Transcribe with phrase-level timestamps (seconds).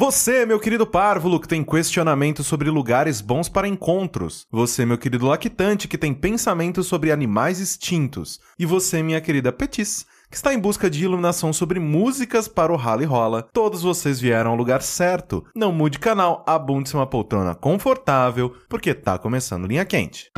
[0.00, 4.46] Você, meu querido párvulo, que tem questionamentos sobre lugares bons para encontros.
[4.48, 8.38] Você, meu querido lactante, que tem pensamentos sobre animais extintos.
[8.56, 12.76] E você, minha querida Petis, que está em busca de iluminação sobre músicas para o
[12.76, 13.42] rally rola.
[13.42, 15.44] Todos vocês vieram ao lugar certo.
[15.52, 20.30] Não mude canal, abunde-se uma poltrona confortável, porque tá começando linha quente.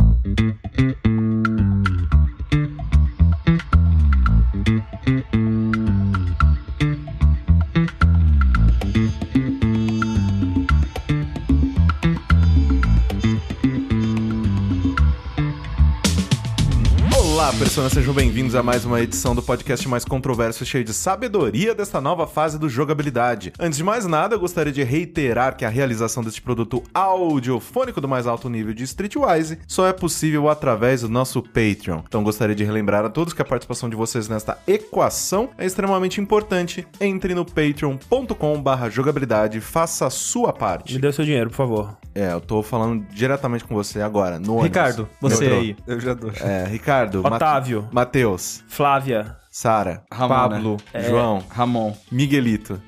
[17.51, 21.75] Olá, personas, sejam bem-vindos a mais uma edição do podcast mais controverso cheio de sabedoria
[21.75, 23.53] desta nova fase do jogabilidade.
[23.59, 28.07] Antes de mais nada, eu gostaria de reiterar que a realização deste produto audiofônico do
[28.07, 32.03] mais alto nível de Streetwise só é possível através do nosso Patreon.
[32.07, 36.21] Então gostaria de relembrar a todos que a participação de vocês nesta equação é extremamente
[36.21, 36.87] importante.
[37.01, 40.95] Entre no patreon.com/jogabilidade faça a sua parte.
[40.95, 42.00] Me dê o seu dinheiro, por favor.
[42.15, 44.65] É, eu tô falando diretamente com você agora, no ônibus.
[44.65, 45.59] Ricardo, você Metrô.
[45.59, 45.77] aí.
[45.87, 46.33] Eu já dou.
[46.41, 51.03] É, Ricardo, Otávio, Matheus, Flávia, Sara, Ramon, Pablo, né?
[51.05, 51.95] João, Ramon.
[52.11, 52.81] Miguelito.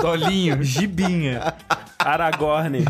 [0.00, 0.62] Dolinho.
[0.62, 1.54] Gibinha.
[1.98, 2.84] Aragorn.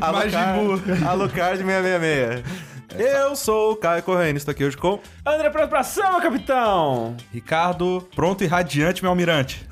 [0.00, 2.72] Alucard, Alucard 666.
[2.98, 5.00] Eu sou o Caio Correia, estou aqui hoje com...
[5.24, 7.16] André pra, pra cima, capitão!
[7.32, 9.66] Ricardo, pronto e radiante, meu almirante.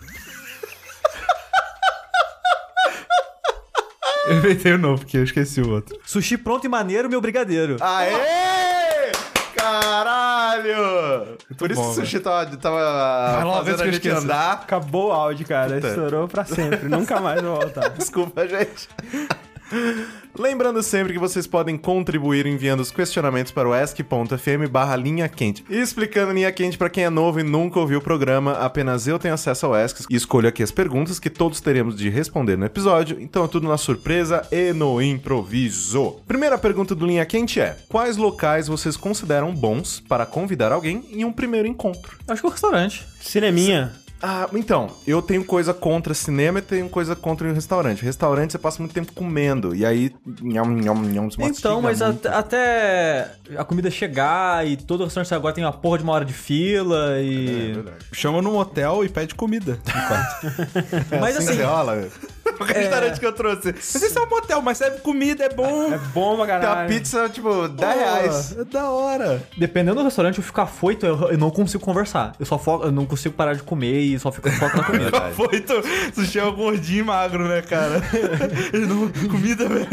[4.30, 5.98] Eu inventei o novo, porque eu esqueci o outro.
[6.06, 7.76] Sushi pronto e maneiro, meu brigadeiro.
[7.80, 9.10] Aê!
[9.56, 11.36] Caralho!
[11.58, 14.52] Por isso bom, que o Sushi tava, tava lá, vê fazendo se a gente andar.
[14.52, 15.74] Acabou o áudio, cara.
[15.74, 15.88] Puta.
[15.88, 16.88] Estourou pra sempre.
[16.88, 17.88] Nunca mais vai voltar.
[17.98, 18.88] Desculpa, gente.
[20.38, 25.64] Lembrando sempre que vocês podem contribuir enviando os questionamentos para o ask.fm barra linha quente.
[25.68, 29.18] E explicando linha quente para quem é novo e nunca ouviu o programa, apenas eu
[29.18, 32.64] tenho acesso ao ask e escolho aqui as perguntas que todos teremos de responder no
[32.64, 36.16] episódio, então é tudo na surpresa e no improviso.
[36.26, 41.24] Primeira pergunta do linha quente é: quais locais vocês consideram bons para convidar alguém em
[41.24, 42.19] um primeiro encontro?
[42.28, 43.06] Acho que o restaurante.
[43.20, 43.92] Cineminha.
[44.22, 48.04] Ah, então, eu tenho coisa contra cinema e tenho coisa contra um restaurante.
[48.04, 50.12] Restaurante você passa muito tempo comendo, e aí.
[50.42, 52.26] Nham, nham, nham, você Então, mas muito.
[52.28, 56.25] at- até a comida chegar e todo restaurante agora tem uma porra de uma hora
[56.25, 57.84] de fila É e.
[58.12, 59.78] Chama num hotel e pede comida
[61.20, 62.08] mas assim, assim, rola.
[62.65, 63.72] o restaurante que eu trouxe.
[63.75, 65.93] Mas esse é um motel, mas serve comida, é bom.
[65.93, 66.88] É bom pra Tem a caralho.
[66.88, 68.56] pizza, tipo, 10 reais.
[68.59, 69.43] É da hora.
[69.56, 72.32] dependendo do restaurante, eu fico afoito, eu, eu não consigo conversar.
[72.38, 75.10] Eu só foco, eu não consigo parar de comer e só fico foco na comida.
[75.34, 75.75] Foi, tu,
[76.15, 78.03] sushi é um gordinho e magro, né, cara?
[78.72, 79.88] Ele não, comida, velho.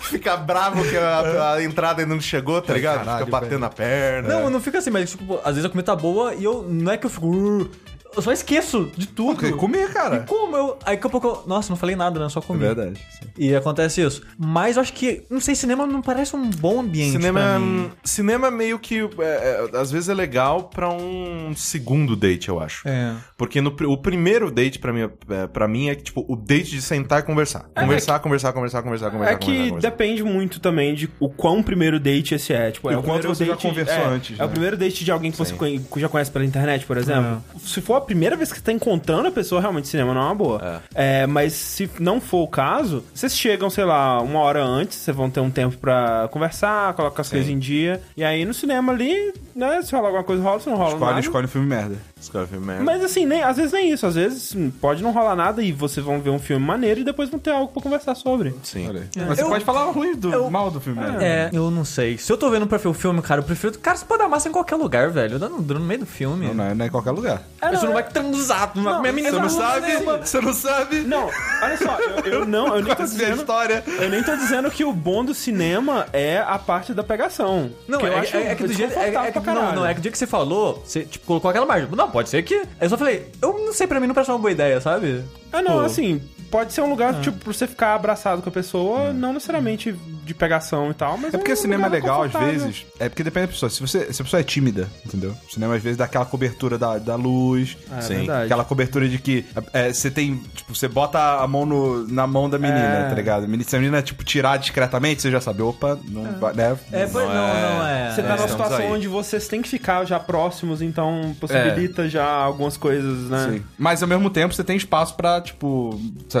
[0.00, 2.98] Fica bravo que a, a entrada ainda não chegou, tá ligado?
[3.04, 3.60] caralho, Fica batendo velho.
[3.60, 4.28] na perna.
[4.28, 6.62] Não, eu não fico assim, mas tipo, às vezes a comida tá boa e eu.
[6.68, 7.26] Não é que eu fico.
[7.26, 7.70] "Uh",
[8.14, 9.34] Eu só esqueço de tudo.
[9.36, 10.20] Porque comer, cara.
[10.28, 10.76] Como eu.
[10.84, 11.42] Aí daqui a pouco eu.
[11.46, 12.28] Nossa, não falei nada, né?
[12.28, 12.60] Só comi.
[12.60, 13.00] verdade.
[13.18, 13.26] sim.
[13.38, 14.22] E acontece isso.
[14.38, 15.24] Mas eu acho que.
[15.30, 17.12] Não sei, cinema não parece um bom ambiente.
[17.12, 17.90] Cinema, pra mim.
[18.04, 22.86] cinema meio que é, é, às vezes é legal pra um segundo date, eu acho.
[22.88, 23.14] É.
[23.36, 26.70] Porque no, o primeiro date pra mim, é, pra mim é que, tipo, o date
[26.70, 27.66] de sentar e conversar.
[27.74, 29.90] Conversar, conversar, conversar, conversar, conversar, É conversar, que conversar.
[29.90, 32.70] depende muito também de o quão primeiro date esse é.
[32.70, 34.46] Tipo, E é o o quanto primeiro você já date- conversou é, antes, É o
[34.46, 34.52] né?
[34.52, 37.42] primeiro date de alguém que você conhe- que já conhece pela internet, por exemplo.
[37.64, 40.24] Se for a primeira vez que você tá encontrando a pessoa, realmente cinema não é
[40.24, 40.82] uma boa.
[40.94, 45.16] É, mas se não for o caso, vocês chegam, sei lá, uma hora antes, vocês
[45.16, 48.00] vão ter um tempo pra conversar, colocar as coisas em dia.
[48.16, 51.06] E aí no cinema ali, né, se rola alguma coisa, rola, se não rola Escolhe,
[51.10, 51.20] nada.
[51.20, 51.96] escolhe um filme merda.
[52.20, 52.84] Escolhe filme merda.
[52.84, 54.06] Mas assim, nem, às vezes nem isso.
[54.06, 57.28] Às vezes pode não rolar nada e vocês vão ver um filme maneiro e depois
[57.28, 58.54] vão ter algo pra conversar sobre.
[58.62, 58.88] Sim.
[58.90, 59.02] Aí.
[59.26, 61.24] Mas você Eu- pode falar ruim do eu- mal do filme merda.
[61.24, 62.16] É, eu não sei.
[62.18, 63.76] Se eu tô vendo o filme, cara, eu prefiro.
[63.78, 65.38] Cara, você pode dar massa em qualquer lugar, velho.
[65.38, 66.46] Dá no, no meio do filme.
[66.46, 67.42] Não, não, é- não é em qualquer lugar.
[67.60, 69.32] Mas você não vai transar, não vai comer a menina.
[69.32, 69.96] Você não sabe?
[70.24, 71.00] Você não sabe?
[71.02, 71.30] Não,
[71.62, 73.36] olha só, eu, eu não, eu nem tô é dizendo.
[73.36, 73.84] história?
[73.86, 77.70] Eu nem tô dizendo que o bom do cinema é a parte da pegação.
[77.86, 78.98] Não, é, eu acho é- é que do jeito.
[78.98, 81.26] É, é que, pra não, não, é que o dia que você falou, você tipo,
[81.26, 81.88] colocou aquela margem.
[81.90, 82.54] Não, pode ser que.
[82.56, 85.22] Aí eu só falei, eu não sei, pra mim não parece uma boa ideia, sabe?
[85.52, 85.80] Ah, não, Pô.
[85.80, 86.20] assim,
[86.52, 89.92] pode ser um lugar, tipo, pra você ficar abraçado com a pessoa, não necessariamente
[90.24, 92.86] de pegação e tal, mas É porque um cinema é legal, às vezes.
[93.00, 93.70] É porque depende da pessoa.
[93.70, 95.34] Se, você, se a pessoa é tímida, entendeu?
[95.48, 97.76] O cinema, às vezes, dá aquela cobertura da, da luz.
[97.90, 98.14] Ah, é Sim.
[98.18, 98.44] verdade.
[98.44, 100.36] Aquela cobertura de que é, você tem.
[100.54, 103.08] Tipo, você bota a mão no- na mão da menina, É.
[103.08, 103.46] tá ligado?
[103.64, 106.52] Se a menina, tipo, tirar discretamente, você já sabe, opa, não vai.
[106.52, 106.76] Né?
[106.92, 108.12] É, pois não, não é.
[108.14, 108.92] Você tá É, numa situação aí.
[108.92, 113.48] onde vocês têm que ficar já próximos, então possibilita já algumas coisas, né?
[113.52, 113.62] Sim.
[113.78, 115.98] Mas ao mesmo tempo você tem espaço pra, tipo.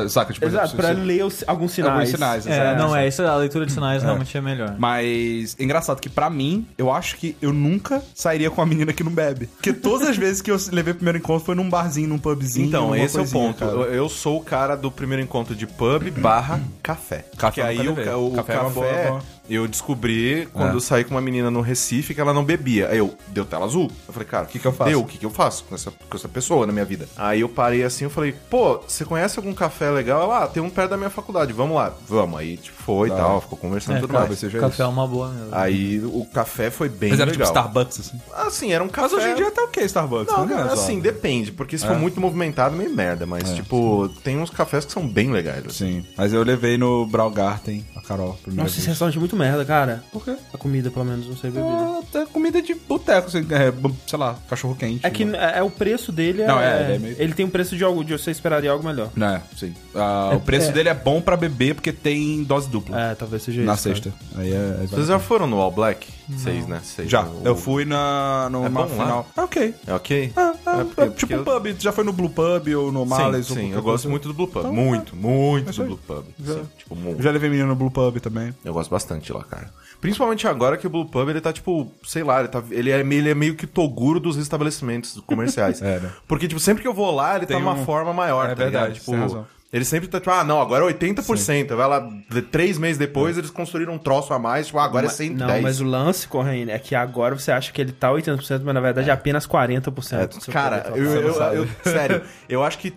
[0.08, 0.32] Sa- Saca?
[0.32, 1.92] Tipo, Exato, pra ler os- alguns sinais.
[1.94, 4.74] Alguns sinais, É, não, é, isso, a leitura de sinais realmente é melhor.
[4.78, 8.92] Mas é engraçado que pra mim, eu acho que eu nunca sairia com uma menina
[8.92, 9.46] que não bebe.
[9.46, 12.66] Porque todas as vezes que eu levei o primeiro encontro foi num barzinho, num pubzinho.
[12.68, 13.64] Então, esse é o ponto.
[13.64, 17.24] Eu, eu sou o cara do primeiro encontro de pub barra café.
[17.36, 19.22] Café Porque aí o, o Café café, é uma boa- boa.
[19.48, 20.74] Eu descobri quando É.
[20.74, 22.88] eu saí com uma menina no Recife que ela não bebia.
[22.88, 23.90] Aí eu, deu tela azul.
[24.06, 24.90] Eu falei, cara, o que que eu faço?
[24.90, 27.08] Deu, o que, que eu faço com essa, com essa pessoa na minha vida?
[27.16, 30.22] Aí eu parei assim, eu falei, pô, você conhece algum café legal?
[30.22, 31.92] Ela, ah, tem um perto da minha faculdade, vamos lá.
[32.08, 32.38] Vamos.
[32.38, 33.18] Aí, tipo, foi e Tá.
[33.18, 34.38] tal, ficou conversando É, tudo cara, mais.
[34.38, 35.48] seja Café é uma boa mesmo.
[35.52, 37.46] Aí o café foi bem Mas era legal.
[37.46, 38.20] tipo Starbucks, assim.
[38.34, 39.02] Assim, era um café...
[39.02, 40.54] Mas hoje em dia tá ok Starbucks, Não, né?
[40.54, 40.80] cara, Zoado.
[40.80, 41.98] assim, depende, porque se for É.
[41.98, 45.64] muito movimentado, meio merda, mas, tipo, tem uns cafés que são bem legais.
[45.66, 46.02] assim.
[46.02, 50.02] Sim, mas eu levei no Braugarten, a Carol, Nossa, esse restaurante é muito merda, cara.
[50.12, 50.34] Por quê?
[50.52, 51.72] A comida, pelo menos, não sei bebida.
[51.72, 53.72] Ah, é comida de boteco, assim, é,
[54.06, 55.04] sei lá, cachorro quente.
[55.06, 57.44] É que é, é o preço dele é, Não, é, ele é meio- ele tem
[57.46, 59.10] um preço de algo de você esperaria algo melhor.
[59.20, 59.74] É, sim.
[59.94, 60.72] Ah, o preço é.
[60.72, 63.00] dele é bom pra beber porque tem dose dupla.
[63.00, 63.82] É, talvez seja na isso.
[63.84, 63.94] cara.
[63.96, 64.12] sexta.
[64.36, 64.80] Aí é.
[64.82, 66.06] é Vocês já foram no All Black?
[66.36, 66.80] Seis, né?
[66.84, 67.10] Seis.
[67.10, 69.04] Já, no- eu fui na, no É uma bom lá?
[69.04, 69.26] final.
[69.36, 69.74] É ok.
[69.86, 70.32] É ok?
[70.36, 72.92] Ah, É porque- é porque tipo eu- pub, tu já foi no Blue Pub ou
[72.92, 73.46] no Males?
[73.46, 74.08] Sim, sim, eu gosto coisa?
[74.08, 74.60] muito do Blue Pub.
[74.60, 75.86] Então, muito, muito isso do.
[75.88, 76.24] Blue Pub.
[76.44, 76.54] Já.
[76.54, 77.18] Sim, tipo, muito.
[77.18, 78.54] Eu já levei menino no Blue Pub também.
[78.64, 79.70] Eu gosto bastante lá, cara.
[80.00, 83.04] Principalmente agora que o Blue Pub, ele tá, tipo, sei lá, ele, tá, ele, é,
[83.04, 85.80] meio- ele é meio que Toguro dos estabelecimentos comerciais.
[85.82, 86.10] É, né?
[86.26, 88.54] Porque, tipo, sempre que eu vou lá, ele Tem tá numa um- forma maior, É
[88.54, 88.72] tá ligado?
[88.72, 89.46] verdade, Tipo, tem razão.
[89.72, 91.74] Ele sempre tá, tipo, ah, não, agora é 80%.
[91.74, 92.06] Vai lá,
[92.50, 95.48] três meses depois, eles construíram um troço a mais, tipo, ah, agora é 110.
[95.50, 98.74] Não, mas o lance, Corraine, é que agora você acha que ele tá 80%, mas
[98.74, 99.90] na verdade é apenas 40%.
[100.36, 102.94] do seu Cara, eu, eu- eu- sério, eu acho que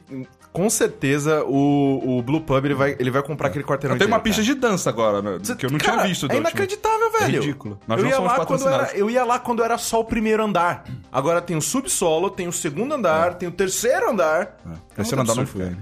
[0.51, 4.09] com certeza o, o Blue Pub ele vai, ele vai comprar aquele quarteirão Eu tenho
[4.09, 6.23] uma pista de dança agora, né, que eu não Cara, tinha visto.
[6.23, 6.39] É última.
[6.39, 7.23] inacreditável, velho.
[7.23, 7.79] É ridículo.
[7.85, 10.05] Nós eu, não ia somos lá quando era, eu ia lá quando era só o
[10.05, 10.85] primeiro andar.
[11.11, 14.57] Agora tem o subsolo, tem o segundo andar, tem o terceiro andar.
[14.97, 15.01] É.
[15.01, 15.77] Esse É um andar não ainda.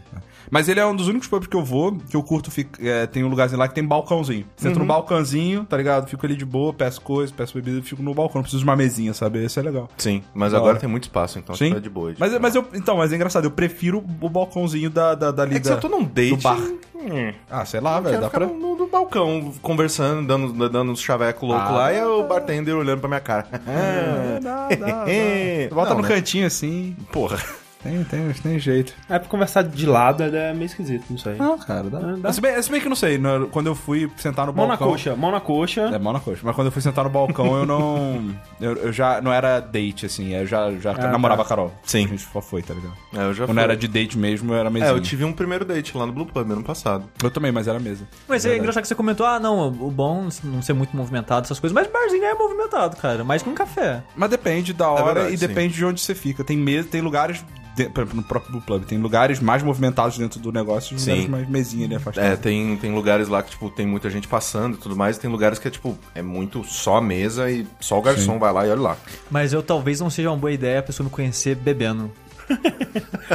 [0.53, 3.07] Mas ele é um dos únicos pubs que eu vou, que eu curto, fica- é,
[3.07, 4.45] tem um lugarzinho lá que tem balcãozinho.
[4.55, 4.71] Você Uhum.
[4.71, 6.07] entra no balcãozinho, tá ligado?
[6.07, 8.35] Fico ali de boa, peço coisas, peço bebida, fico no balcão.
[8.35, 9.43] Não preciso de uma mesinha, sabe?
[9.43, 9.89] Esse é legal.
[9.97, 10.79] Sim, mas Da agora hora.
[10.79, 11.73] tem muito espaço, então Sim.
[11.73, 12.13] tá de boa.
[12.13, 12.39] de Mas, boa.
[12.39, 15.65] mas eu, então, mas é engraçado, eu prefiro o balcãozinho da, da, dali É que
[15.65, 16.35] se da- eu tô num date...
[16.35, 16.57] do bar.
[16.59, 18.47] hum, Ah, sei lá, velho, dá ficar pra...
[18.47, 22.99] no, no- balcão, conversando, dando, dando uns chaveco louco Ah, lá, e o bartender olhando
[22.99, 23.47] pra minha cara.
[24.39, 25.05] Dá, dá, dá.
[25.73, 26.09] Bota Não, no né?
[26.09, 26.95] cantinho assim.
[27.11, 27.37] Porra.
[27.83, 28.93] Tem, tem, tem jeito.
[29.09, 31.35] É pra conversar de lado é meio esquisito, não sei.
[31.35, 31.97] Não, cara, dá.
[31.99, 32.31] Ah, dá.
[32.33, 34.75] Se, bem, se bem que não sei, no- quando eu fui sentar no Mão na
[34.77, 34.87] balcão...
[34.89, 35.81] coxa, mão na coxa.
[35.81, 36.41] É, mão na coxa.
[36.43, 38.33] Mas quando eu fui sentar no balcão, eu não.
[38.61, 39.19] Eu, eu já.
[39.21, 40.33] Não era date, assim.
[40.33, 41.45] Eu já, já Ah, namorava tá.
[41.45, 41.73] a Carol.
[41.83, 42.05] Sim.
[42.05, 42.93] A gente só foi, tá ligado?
[43.13, 43.63] É, eu já Quando fui.
[43.63, 44.91] era de date mesmo, eu era mesinha.
[44.91, 47.03] É, eu tive um primeiro date lá no Blue Pub ano passado.
[47.21, 48.07] Eu também, mas era mesa.
[48.29, 51.59] Mas é engraçado que você comentou, ah, não, o bom não ser muito movimentado, essas
[51.59, 54.03] coisas, mas barzinho é movimentado, cara, mais que um café.
[54.15, 55.47] Mas depende da hora verdade, e sim.
[55.47, 56.43] depende de onde você fica.
[56.43, 57.43] Tem mesa, tem lugares.
[57.75, 60.99] De- por exemplo, no próprio Blue Club, tem lugares mais movimentados dentro do negócio e
[60.99, 61.09] Sim.
[61.11, 62.31] lugares mais mesinha ali afastados.
[62.31, 65.19] É, tem, tem lugares lá que, tipo, tem muita gente passando e tudo mais, e
[65.19, 68.51] tem lugares que é, tipo, é muito só a mesa e só o garçom vai
[68.53, 68.97] lá e olha lá.
[69.31, 72.11] Mas eu talvez não seja uma boa ideia a pessoa me conhecer bebendo.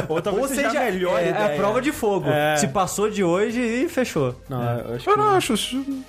[0.07, 1.45] Ou talvez Ou seja, a melhor é, é ideia.
[1.53, 2.29] a prova de fogo.
[2.29, 2.55] É.
[2.57, 4.35] Se passou de hoje e fechou.
[4.49, 5.09] Não, eu acho que...
[5.09, 5.53] Eu não acho.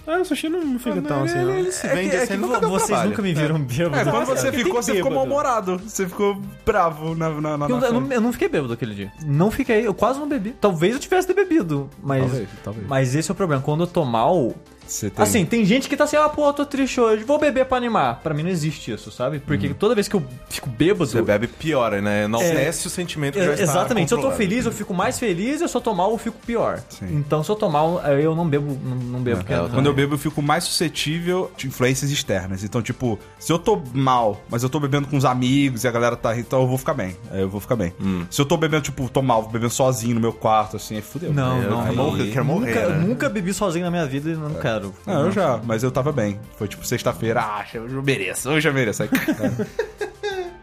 [0.07, 1.51] Ah, o sushi não fica tão assim, não.
[1.59, 3.11] Ele se É vende que, é assim, que nunca vocês trabalho.
[3.11, 4.09] nunca me viram bêbado.
[4.09, 5.79] É, quando você é porque ficou, você ficou mal-humorado.
[5.79, 8.95] Você ficou bravo na, na, na, Eu, na eu não, eu não fiquei bêbado aquele
[8.95, 9.13] dia.
[9.25, 10.55] Não fiquei, eu quase não bebi.
[10.61, 12.21] Talvez eu tivesse bebido, mas.
[12.23, 12.87] Talvez, talvez.
[12.87, 13.63] Mas esse é o problema.
[13.63, 14.55] Quando eu tô mal.
[14.91, 15.23] Você tem...
[15.23, 17.77] Assim, tem gente que tá assim, ah, pô, eu tô triste hoje, vou beber pra
[17.77, 18.21] animar.
[18.23, 19.39] Pra mim não existe isso, sabe?
[19.39, 21.07] Porque toda vez que eu fico bêbado.
[21.07, 22.25] Você bebe piora, né?
[22.25, 24.09] Enaltece o sentimento que É, já está exatamente.
[24.09, 26.39] Se eu tô feliz, eu fico mais feliz, se eu só tô mal, eu fico
[26.45, 26.81] pior.
[26.89, 27.07] Sim.
[27.17, 29.39] Então, se eu tô mal, eu não bebo, não, não bebo.
[29.39, 32.65] porque- É, eu Quando eu bebo, eu fico mais suscetível de influências externas.
[32.65, 35.91] Então, tipo, se eu tô mal, mas eu tô bebendo com os amigos e a
[35.91, 37.17] galera tá rindo, então eu vou ficar bem.
[37.31, 37.93] Aí Eu vou ficar bem.
[38.31, 41.33] Se eu tô bebendo, tipo, tô mal, bebendo sozinho no meu quarto, assim, aí fudeu.
[41.33, 42.05] Não, Eu não, quero não.
[42.07, 43.07] morrer, eu quero morrer, nunca, né?
[43.07, 44.80] nunca bebi sozinho na minha vida e não quero.
[45.07, 46.39] Não, eu já, mas eu tava bem.
[46.57, 49.03] Foi tipo sexta-feira, ah, eu mereço, hoje eu mereço.
[49.03, 49.09] Aí,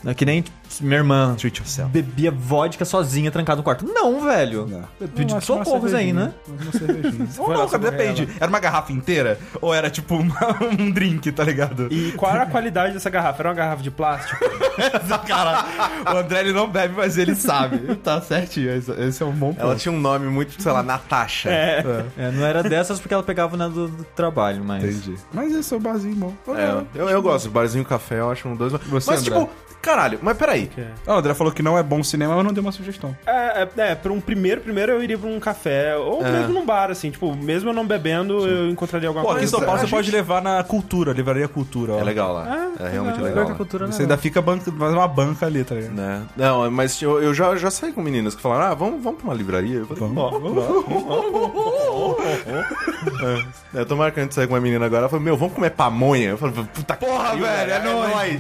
[0.06, 1.92] É que nem tipo, minha irmã treat yourself.
[1.92, 3.86] bebia vodka sozinha trancada no quarto.
[3.86, 4.68] Não, velho.
[4.68, 4.84] Não.
[5.02, 6.34] Eu pedi socorros aí, né?
[7.38, 8.28] Ou não, cara, depende.
[8.40, 9.40] Era uma garrafa inteira?
[9.62, 11.88] Ou era tipo uma- um drink, tá ligado?
[11.92, 13.42] E qual era a qualidade dessa garrafa?
[13.42, 14.38] Era uma garrafa de plástico?
[15.28, 15.66] cara,
[16.14, 17.96] o André ele não bebe, mas ele sabe.
[17.96, 19.62] tá certinho, esse, esse é um bom ponto.
[19.62, 21.50] Ela tinha um nome muito, sei lá, Natasha.
[21.50, 21.84] É.
[22.18, 24.84] É, não era dessas porque ela pegava na do, do trabalho, mas.
[24.84, 25.16] Entendi.
[25.34, 26.34] Mas esse é o barzinho bom.
[26.56, 27.50] É, eu, eu gosto.
[27.50, 28.72] Barzinho café, eu acho um dois.
[28.74, 29.40] Você, Mas, André?
[29.40, 29.50] tipo,
[29.82, 30.70] cara, Caralho, mas peraí.
[31.08, 33.16] Ah, o André falou que não é bom cinema, mas não deu uma sugestão.
[33.26, 36.30] É, é, é, pra um primeiro, primeiro eu iria pra um café, ou É.
[36.30, 39.42] mesmo num bar, assim, tipo, mesmo eu não bebendo, eu encontraria alguma Pô, aqui em
[39.44, 39.52] coisa.
[39.52, 42.00] São Paulo a você gente- pode levar na cultura, livraria cultura, ó.
[42.00, 42.70] É legal lá.
[42.82, 43.30] É, realmente legal.
[43.30, 44.02] Legal que cultura Você não.
[44.02, 45.94] ainda fica banca, faz uma banca ali, tá ligado?
[45.94, 46.22] Né?
[46.36, 49.30] Não, mas eu, eu já, já saí com meninas que falaram, ah, vamos, vamos pra
[49.30, 49.78] uma livraria.
[49.78, 52.16] Eu falei, ó,
[53.74, 55.04] É, eu tô marcando de sair com uma menina agora.
[55.04, 56.30] Ela falou, meu, vamos comer pamonha.
[56.32, 58.40] Eu falei, puta Porra, velho, é nóis.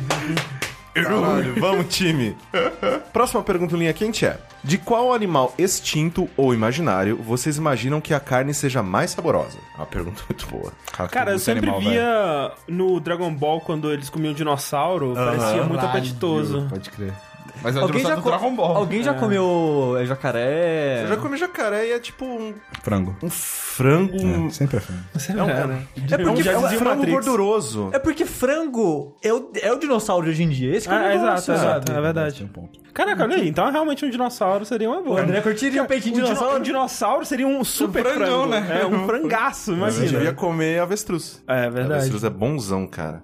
[1.03, 2.35] Caralho, vamos, time.
[3.13, 8.19] Próxima pergunta linha quente é: De qual animal extinto ou imaginário vocês imaginam que a
[8.19, 9.57] carne seja mais saborosa?
[9.75, 10.71] É uma pergunta muito boa.
[11.09, 16.67] Cara, eu sempre via no Dragon Ball, quando eles comiam dinossauro, parecia muito apetitoso.
[16.69, 17.13] Pode crer.
[17.63, 18.77] Mas é o Alguém já, do Dragon Ball.
[18.77, 21.03] alguém já comeu é, jacaré?
[21.03, 23.15] Eu já comi jacaré e é tipo um, Frango.
[23.23, 24.47] um frango.
[24.47, 25.01] É, sempre é frango.
[25.29, 25.71] É, um,
[26.13, 27.11] É porque já É um dizia o frango Matrix.
[27.13, 27.89] gorduroso.
[27.93, 30.75] É porque frango é o, é o dinossauro de hoje em dia.
[30.75, 32.37] Esse que é o negócio, exato, é verdade.
[32.37, 32.79] Tem um ponto.
[32.93, 35.21] Caraca, olha aí, então realmente um dinossauro seria uma O boa.
[35.21, 36.59] André curtiria um peitinho de Um dino- dinossauro?
[36.59, 38.67] Um dinossauro seria um super frangão, frango.
[38.67, 38.79] né?
[38.81, 40.05] É, um frangaço, Eu imagina.
[40.07, 41.43] devia comer avestruz.
[41.47, 41.93] É verdade.
[41.99, 43.21] Avestruz é bonzão, cara.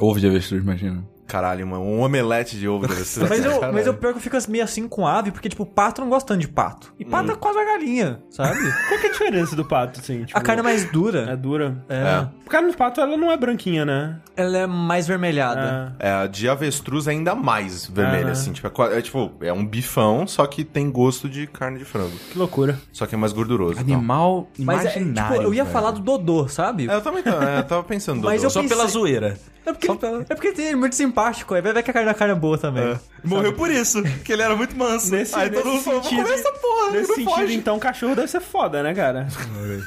[0.00, 1.02] Ovo de avestruz, imagina.
[1.26, 2.86] Caralho, mano, um omelete de ovo.
[2.88, 6.00] Mas eu, mas eu pior que eu fico meio assim com ave, porque, tipo, pato
[6.00, 6.94] não gosta tanto de pato.
[6.98, 8.58] E pato é quase a galinha, sabe?
[8.88, 10.24] Qual que é a diferença do pato, assim?
[10.24, 11.26] Tipo, a carne é mais dura.
[11.30, 11.84] é dura.
[11.88, 12.02] É.
[12.02, 14.18] A carne de pato, ela não é branquinha, né?
[14.36, 15.94] Ela é mais vermelhada.
[15.98, 16.08] É.
[16.08, 18.32] É, a de avestruz é ainda mais vermelha, Ah.
[18.32, 18.52] assim.
[18.52, 22.16] Tipo é, é tipo, é um bifão, só que tem gosto de carne de frango.
[22.30, 22.78] Que loucura.
[22.92, 23.78] Só que é mais gorduroso.
[23.78, 25.32] e Animal Mas, é, imaginário.
[25.36, 25.72] tipo, eu ia velho.
[25.72, 26.86] falar do Dodô, sabe?
[26.86, 26.94] tal.
[26.94, 28.22] É, eu também tava, é, eu tava pensando.
[28.22, 28.46] Mas Dodô.
[28.46, 29.38] eu Só pensei- pela zoeira.
[29.64, 31.94] É porque, Só pela- é porque ele é muito simpático, aí vai ver que a
[31.94, 32.96] carne da carne é boa também.
[33.24, 35.10] Morreu por isso, que ele era muito manso.
[35.10, 37.54] Nesse, Aí todo nesse mundo falou, sentido, essa porra, nesse sentido, foge.
[37.54, 39.26] então, cachorro deve ser foda, né, cara?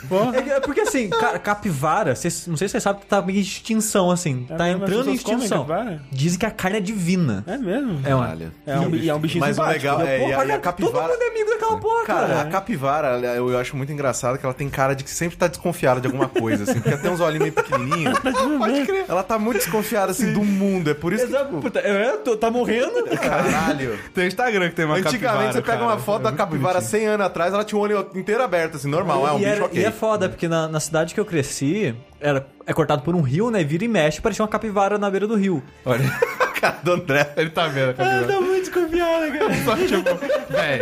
[0.09, 0.37] Porra.
[0.37, 3.21] É, que- é porque assim, ca- capivara, cês- não sei se você sabe que tá
[3.21, 4.45] meio em extinção, assim.
[4.49, 4.83] É tá mesmo?
[4.83, 5.67] Entrando em extinção.
[6.11, 7.43] Dizem que a carne é divina.
[7.47, 8.01] É mesmo?
[8.03, 8.29] É uma.
[8.65, 10.59] É um, e é um bichinho Mas o legal é, e a, e a Olha,
[10.59, 11.07] capivara...
[11.07, 12.41] Todo mundo é amigo daquela porra, Cara, cara.
[12.41, 15.47] a capivara, ela- eu acho muito engraçado que ela tem cara de que sempre tá
[15.47, 16.73] desconfiada de alguma coisa, assim.
[16.75, 18.19] Porque ela tem uns olhinhos meio pequenininhos.
[18.19, 19.05] Pode crer.
[19.07, 20.89] Ela tá muito desconfiada, assim, do mundo.
[20.89, 23.03] É por isso que, Exato, tipo, puta, é, tô- tá morrendo?
[23.19, 23.97] caralho.
[24.13, 25.83] Tem Instagram que tem uma Antigamente capivara, você pega cara.
[25.91, 27.01] uma foto É da capivara bonitinho.
[27.01, 29.27] 100 anos atrás, ela tinha o olho inteiro aberto, assim, normal.
[29.27, 29.81] É um bicho era- ok.
[29.81, 33.21] e é foda, porque na, na cidade que eu cresci, era, é cortado por um
[33.21, 33.63] rio, né?
[33.63, 35.63] Vira e mexe, parecia uma capivara na beira do rio.
[35.85, 36.03] Olha,
[36.59, 37.33] cara do André.
[37.37, 38.27] ele tá vendo a capivara.
[38.27, 39.63] Tá muito desconfiada, cara.
[39.63, 40.81] Só tipo, véi.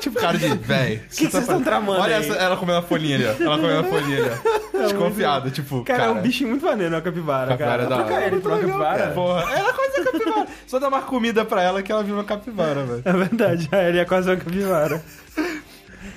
[0.00, 0.96] Tipo, cara de véi.
[0.96, 2.22] O que vocês estão tramando Olha aí?
[2.28, 3.44] essa, ela comendo a folhinha ali, ó.
[3.44, 4.30] Ela comendo a folhinha ali,
[4.74, 4.78] ó.
[4.84, 6.10] Desconfiada, tipo, Cara, cara.
[6.10, 8.02] é um bichinho muito maneiro, uma capivara, Capivara cara.
[8.02, 8.26] é da hora.
[8.26, 9.06] ele por uma capivara.
[9.08, 10.46] Porra, ela quase a capivara.
[10.68, 13.02] Só dá mais comida pra ela que ela viu uma capivara, velho.
[13.04, 15.02] É verdade, a ele é quase uma capivara.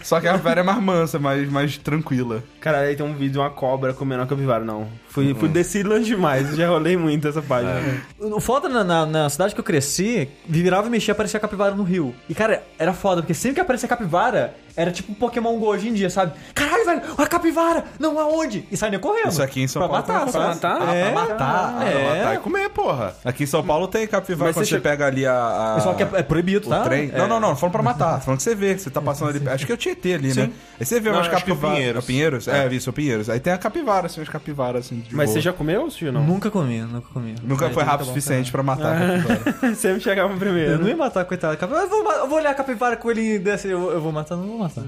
[0.04, 2.44] Só que a capivara é mais mansa, mais, mais tranquila.
[2.62, 4.88] Cara, aí tem um vídeo de uma cobra comendo uma capivara, não.
[5.10, 7.74] Fui, fui desci longe demais, já rolei muito essa página.
[8.20, 11.84] O foda na, na, na cidade que eu cresci, virava e mexia, aparecia capivara no
[11.84, 12.16] rio.
[12.30, 15.90] E, cara, era foda, porque sempre que aparecia capivara, era tipo um Pokémon Go hoje
[15.90, 16.32] em dia, sabe?
[16.56, 17.84] Caralho, velho, uma capivara!
[18.00, 18.64] Não, aonde?
[18.72, 19.30] E saia correndo.
[19.32, 20.48] Isso aqui em São pra Paulo matar, tem sabe?
[20.48, 20.96] matar?
[20.96, 21.76] É, Ah, pra matar?
[21.80, 22.20] Ah, É.
[22.20, 23.16] matar e comer, porra.
[23.26, 25.76] Aqui em São Paulo tem capivara Mas quando você você pega ali a.
[25.76, 25.80] a...
[25.82, 26.84] Só que é, é proibido, O tá?
[26.84, 27.12] trem.
[27.14, 27.18] É.
[27.18, 28.22] Não, não, não, não falando pra matar.
[28.22, 29.50] Falando que você vê, você tá passando ali.
[29.50, 30.50] Acho que é o Tietê ali, né?
[30.80, 31.76] Aí você vê Não, umas acho que é o capivaras.
[31.78, 32.04] Pinheiros.
[32.04, 32.48] É Pinheiros?
[32.56, 33.30] É, é o Pinheiros.
[33.30, 35.00] Aí tem a capivara, assim, umas capivaras, assim.
[35.00, 35.36] de Mas boa.
[35.36, 36.24] você já comeu, Sujo, não?
[36.24, 37.36] Nunca comi, nunca comi.
[37.44, 39.76] Nunca Mas foi tá rápido o bom, suficiente pra matar a capivara.
[39.76, 40.80] Sempre chegava Eu primeiro.
[40.80, 41.54] não ia matar, coitado.
[41.54, 41.86] da capivara.
[41.86, 43.68] Eu vou, eu vou olhar a capivara com ele desse.
[43.68, 44.84] Eu, eu vou matar, não vou matar.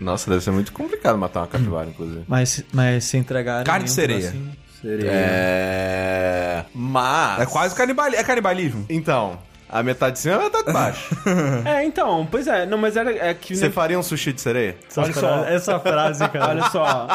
[0.00, 2.24] Nossa, deve ser muito complicado matar uma capivara, inclusive.
[2.26, 3.64] Mas, mas se entregar.
[3.64, 4.34] Carne de sereia.
[4.84, 6.64] É.
[6.74, 7.40] Mas.
[7.40, 8.16] É quase canibali...
[8.16, 8.84] é canibalismo.
[8.88, 9.38] Então,
[9.74, 11.16] a metade de cima e a metade de baixo.
[11.66, 12.64] É, então, pois é.
[12.66, 13.56] Não, mas era é que...
[13.56, 14.76] Você faria um sushi de sereia?
[14.96, 16.48] Olha só, Essa frase, cara.
[16.50, 17.08] olha só.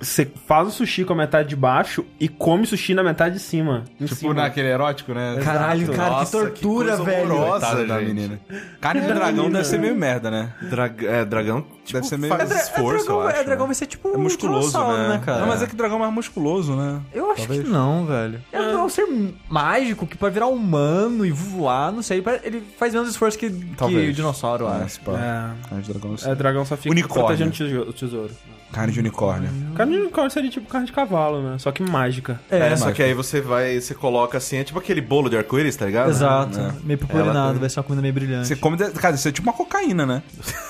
[0.00, 3.40] Você faz o sushi com a metade de baixo e come sushi na metade de
[3.40, 3.84] cima.
[4.00, 4.34] Em Tipo cima.
[4.34, 5.38] naquele erótico, né?
[5.44, 5.96] Caralho, Exato.
[5.98, 7.32] cara, Nossa, que tortura, que coisa velho.
[7.34, 7.66] horrorosa.
[7.66, 8.08] Coitada da gente.
[8.14, 8.40] menina.
[8.80, 9.50] Carne de dragão menina.
[9.58, 10.52] deve ser meio merda, né?
[10.62, 11.06] Drag...
[11.06, 13.36] É, dragão tipo, Deve ser meio- faz É dra- esforço, dragão, eu acho.
[13.38, 13.68] é, dragão né?
[13.68, 15.22] vai ser tipo É um musculoso, dinossauro, né?
[15.24, 15.40] cara?
[15.40, 17.00] Não, mas é que dragão é mais musculoso, né?
[17.14, 17.62] Eu acho Talvez.
[17.62, 18.40] que não, velho.
[18.52, 19.06] É um ser
[19.48, 22.22] mágico que pode virar humano e voar, não sei.
[22.42, 25.00] Ele faz menos esforço que, que o dinossauro, Ah, acho.
[25.00, 25.68] É.
[25.68, 26.14] Carne de dragão.
[26.24, 27.26] É, dragão só fica Unicórnio.
[27.26, 28.30] protegendo o o tesouro.
[28.72, 29.50] Carne de unicórnio.
[29.74, 31.58] Carne de unicórnio seria tipo carne de cavalo, né?
[31.58, 32.40] Só que mágica.
[32.50, 35.36] É, É, só que aí você vai, você coloca assim, é tipo aquele bolo de
[35.36, 36.10] arco-íris, tá ligado?
[36.10, 36.58] Exato.
[36.58, 36.72] É.
[36.84, 38.46] Meio purpurinado, Ela- vai ser uma comida meio brilhante.
[38.48, 38.76] Você come.
[38.76, 40.22] de- Cara, isso é tipo uma cocaína, né?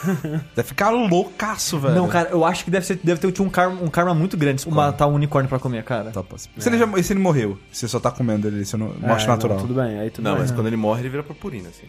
[0.57, 1.95] deve ficar loucaço, velho.
[1.95, 4.63] Não, cara, eu acho que deve, ser, deve ter um karma, um karma muito grande
[4.63, 6.11] se matar um unicórnio pra comer, cara.
[6.11, 7.59] Tá, Se, ele já, e se ele morreu?
[7.71, 9.59] Você só tá comendo ele, você não, morte É, natural.
[9.59, 10.41] Não, tudo bem, aí tudo Não, bem.
[10.43, 11.87] mas quando ele morre, ele vira purpurina, assim.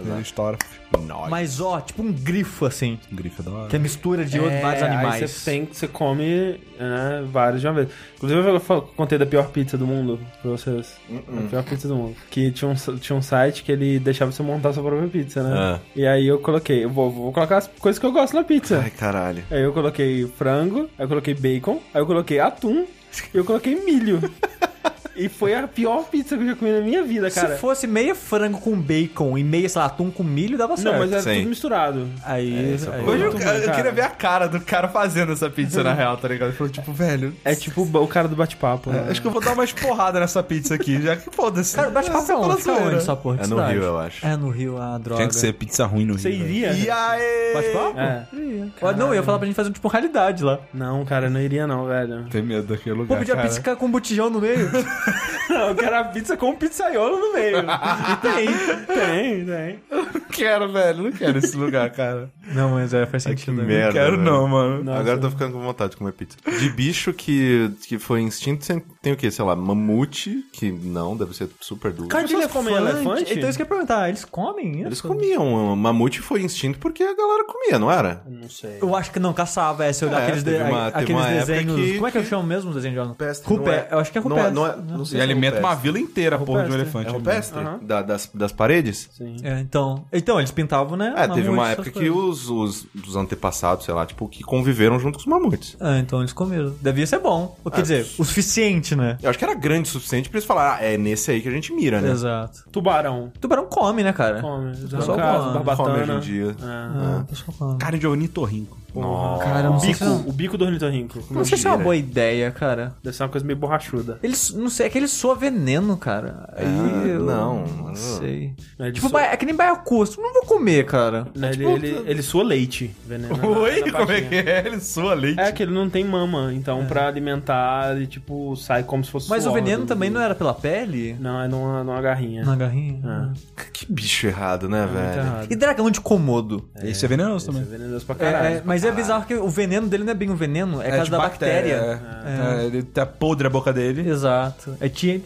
[0.00, 0.58] Ele estoura.
[1.06, 1.30] Nóis.
[1.30, 2.98] Mas, ó, tipo um grifo, assim.
[3.12, 3.68] Grife é da hora.
[3.68, 5.30] Que é mistura de outros, É, vários aí animais.
[5.30, 7.88] Você tem, você come né, vários de uma vez.
[8.16, 10.96] Inclusive, eu contei da pior pizza do mundo pra vocês.
[11.10, 11.46] Uh-uh.
[11.46, 12.16] A pior pizza do mundo.
[12.30, 15.54] Que tinha um, tinha um site que ele deixava você montar sua própria pizza, né?
[15.56, 15.80] Ah.
[15.94, 18.80] E aí eu coloquei, eu vou, vou colocar as coisas que eu gosto na pizza.
[18.82, 19.44] Ai, caralho.
[19.50, 22.86] Aí eu coloquei frango, aí eu coloquei bacon, aí eu coloquei atum
[23.34, 24.20] e eu coloquei milho.
[25.18, 27.54] e foi a pior pizza que eu já comi na minha vida, cara.
[27.54, 30.92] Se fosse meia frango com bacon e meia, sei lá, atum com milho, dava certo.
[30.92, 31.38] Não, mas era Sim.
[31.40, 32.06] tudo misturado.
[32.24, 33.12] Aí, essa aí- porra.
[33.12, 33.72] Hoje eu, eu cara.
[33.72, 36.48] queria ver a cara do cara fazendo essa pizza na real, tá ligado?
[36.48, 37.34] Ele falou, tipo, velho.
[37.44, 38.90] É tipo o cara do bate-papo.
[38.90, 39.06] né?
[39.10, 41.74] Acho que eu vou dar umas porradas nessa pizza aqui, já que foda-se.
[41.74, 42.56] Cara, bate-papo é onde?
[42.58, 43.36] Fica onde essa porra?
[43.36, 43.72] É no cidade?
[43.72, 44.26] Rio, eu acho.
[44.26, 45.16] É no Rio, ah, droga.
[45.22, 46.22] Tinha que ser pizza ruim no Rio.
[46.22, 46.44] Você velho.
[46.44, 46.72] iria?
[46.72, 47.54] E aí?
[47.54, 47.98] Bate-papo?
[47.98, 48.26] É.
[48.32, 48.68] Iria.
[48.96, 50.58] Não, eu ia falar pra gente fazer um tipo realidade lá.
[50.72, 52.24] Não, cara, eu não iria não, velho.
[52.30, 54.70] Tem medo daquele Pô, lugar, pedir a pizza com um botijão no meio.
[55.48, 57.58] Não, eu quero a pizza com um pizzaiolo no meio.
[58.08, 58.46] E tem,
[58.86, 59.82] tem, tem.
[60.28, 61.02] Não quero, velho.
[61.04, 62.30] Não quero esse lugar, cara.
[62.54, 63.54] não, mas é, faz Que sentido.
[63.56, 63.64] né?
[63.64, 63.86] merda.
[63.86, 64.22] Não quero velho.
[64.22, 64.84] não, mano.
[64.84, 65.00] Nossa.
[65.00, 66.36] Agora eu tô ficando com vontade de comer pizza.
[66.58, 69.30] De bicho que, que foi instinto, tem- tem o quê?
[69.30, 72.08] Sei lá, mamute, que não, deve ser super duro.
[72.08, 73.34] Cara comem elefante?
[73.34, 74.86] Então isso que eu ia perguntar, eles comem isso?
[74.86, 75.74] Eles comiam.
[75.76, 78.22] Mamute foi instinto porque a galera comia, não era?
[78.28, 78.78] Não sei.
[78.80, 81.46] Eu acho que não caçava, é, se olhar É, aqueles, de- teve uma- teve aqueles
[81.46, 81.76] desenhos.
[81.76, 83.98] que- Como é que eu chamo mesmo os desenhos de Rupestre, Rupé, não é- eu
[83.98, 84.54] acho que é não rupestre.
[84.54, 87.08] Não é, não sei E se é alimenta uma vila inteira, porra de um elefante.
[87.08, 87.58] É rupestre?
[87.82, 89.08] Da- das, das paredes?
[89.12, 89.36] Sim.
[89.42, 91.14] É, então, então, eles pintavam, né?
[91.16, 95.14] É, teve uma época que os, os, os antepassados, sei lá, tipo, que conviveram junto
[95.14, 95.76] com os mamutes.
[95.80, 96.74] Ah, então eles comeram.
[96.80, 97.56] Devia ser bom.
[97.64, 99.18] Ou, Quer Ah, dizer, o suficiente, né?
[99.22, 101.48] Eu acho que era grande o suficiente pra eles falarem, ah, é nesse aí que
[101.48, 102.10] a gente mira, né?
[102.10, 102.64] Exato.
[102.70, 103.32] Tubarão.
[103.40, 104.40] Tubarão come, né, cara?
[104.40, 104.76] Come.
[104.76, 105.54] Pessoal arrancados, come.
[105.64, 105.88] barbatana.
[105.90, 106.56] Come hoje em dia.
[106.60, 107.24] É.
[107.24, 107.78] Pessoal come.
[107.78, 108.76] Carne de ornitorrinco.
[109.00, 109.44] Nossa.
[109.44, 111.18] Cara, não sei Bico, se é- o bico do ornitorrinco.
[111.30, 112.94] Não sei se é uma boa ideia, cara.
[113.02, 114.18] Deve ser uma coisa meio borrachuda.
[114.22, 116.48] Eles, não sei, é que ele soa veneno, cara.
[116.56, 117.64] Aí Ah, eu não.
[117.66, 118.54] não sei.
[118.78, 121.26] Ele Tipo, ba- é que nem baiacu, eu não vou comer, cara.
[121.34, 123.36] né, ele, ele, ele sua leite, veneno.
[123.36, 123.80] na- Oi?
[123.90, 124.62] na Como é que é?
[124.66, 125.40] Ele sua leite.
[125.40, 129.28] É que ele não tem mama, então pra alimentar ele, tipo, sai como se fosse
[129.28, 131.16] Mas o veneno do- também não era pela pele?
[131.20, 132.44] Não, é numa, numa garrinha.
[132.44, 133.34] Na garrinha?
[133.34, 133.62] É.
[133.72, 135.20] Que bicho errado, né, Muito velho?
[135.20, 135.46] errado.
[135.50, 136.68] E dragão de Komodo?
[136.82, 137.78] Esse é venenoso Esse é também.
[137.78, 138.56] venenoso pra É, caralho.
[138.56, 140.96] é, mas é bizarro que o veneno dele não é bem um veneno, é, por
[140.96, 142.00] causa da bactéria.
[142.24, 142.62] É.
[142.62, 144.08] É, ele tá podre a boca dele.
[144.08, 144.76] Exato.
[144.80, 145.20] É, tinha,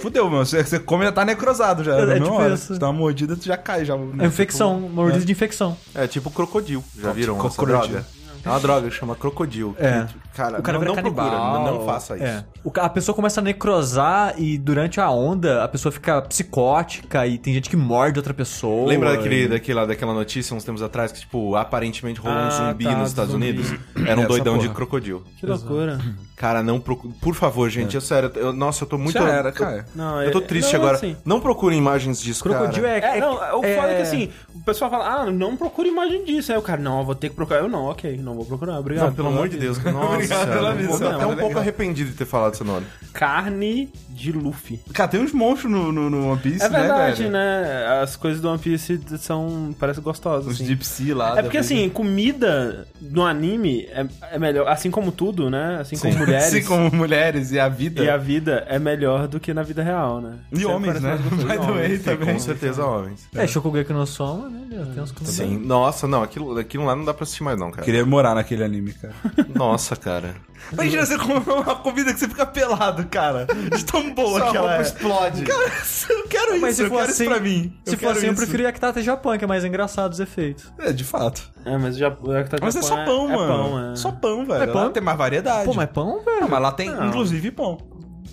[0.00, 0.44] fudeu, meu.
[0.44, 1.96] Você, você come e já tá necrosado já.
[1.96, 2.54] É, na é tipo hora.
[2.54, 2.74] isso.
[2.74, 3.84] Se dá uma mordida, tu já cai.
[3.84, 5.76] Já, é infecção, mordida de infecção.
[5.94, 6.84] É tipo crocodilo.
[6.98, 7.78] Já viram essa crocodilo.
[7.78, 8.15] droga?
[8.46, 9.74] É uma droga que chama crocodilo.
[9.78, 10.06] É.
[10.34, 11.28] Cara, O cara não, não canibal.
[11.30, 12.24] procura, não, não faça isso.
[12.24, 12.44] É.
[12.62, 17.38] O a pessoa começa a necrosar e durante a onda a pessoa fica psicótica e
[17.38, 18.86] tem gente que morde outra pessoa.
[18.88, 22.50] Lembra daquele, e- daquela, daquela notícia uns tempos atrás que, tipo, aparentemente rolou um Ah,
[22.50, 23.50] zumbi tá, nos Estados zumbi.
[23.50, 23.74] Unidos?
[24.06, 24.74] Era um Essa doidão de porra.
[24.76, 25.24] crocodilo.
[25.38, 25.98] Que loucura.
[26.36, 27.14] Cara, não procure.
[27.14, 28.30] Por favor, gente, é sério.
[28.34, 29.14] Eu, nossa, eu tô muito.
[29.14, 29.86] Já era, eu- cara.
[29.94, 30.96] Não, Eu tô é- triste não, agora.
[30.98, 33.06] assim, Não procurem imagens disso, Crocodilo cara.
[33.08, 35.88] é, É, não, o é- foda é que assim, o pessoal fala, ah, não procura
[35.88, 36.52] imagem disso.
[36.52, 37.60] Aí o cara, não, eu vou ter que procurar.
[37.60, 39.06] Eu não, ok, não vou procurar, obrigado.
[39.06, 39.78] Não, pelo amor de Deus.
[39.82, 42.84] Nossa, Obrigado pela eu visão, tô até um pouco arrependido de ter falado esse nome.
[43.14, 44.80] Carne de Luffy.
[44.94, 47.32] Cara, tem uns monstros no, no, no One Piece, É né, verdade, velho?
[47.32, 48.00] né?
[48.02, 50.66] As coisas do One Piece são, parecem gostosas, Os assim.
[50.66, 51.38] Deep Sea lá.
[51.38, 55.78] É porque, assim, comida no anime é, é melhor, assim como tudo, né?
[55.80, 56.46] Assim como mulheres.
[56.46, 58.02] Assim como mulheres e a vida.
[58.02, 60.36] E a vida é melhor do que na vida real, né?
[60.50, 61.44] E Sempre homens, parece né?
[61.44, 62.02] way, homens.
[62.02, 62.32] também.
[62.34, 63.28] Com certeza, homens.
[63.34, 64.66] É, Shokugeki no Soma, né?
[64.94, 65.34] Tem uns comidas.
[65.34, 65.58] Sim.
[65.58, 67.84] Nossa, não, aquilo, aquilo lá não dá pra assistir mais, não, cara.
[67.84, 69.14] Queria morar naquele anime, cara.
[69.54, 70.34] Nossa, cara.
[70.72, 73.46] Imagina você comer uma comida que você fica pelado, cara.
[73.46, 74.82] De tão boa que ela é.
[74.82, 75.42] explode.
[75.42, 75.72] Cara,
[76.10, 77.78] eu quero isso, Mas se eu for quero assim, isso pra mim.
[77.84, 78.42] se for assim, eu isso.
[78.42, 80.70] prefiro Yaktata Japan, que é mais engraçado os efeitos.
[80.78, 81.50] É, de fato.
[81.64, 83.52] É, mas já, já que tá Mas é só pão, é mano.
[83.70, 83.96] pão, é.
[83.96, 84.62] Só pão, velho.
[84.62, 84.84] É pão?
[84.84, 85.64] Lá tem mais variedade.
[85.66, 86.40] Pô, mas pão, velho.
[86.42, 87.08] Não, mas lá tem, Não.
[87.08, 87.78] inclusive, pão.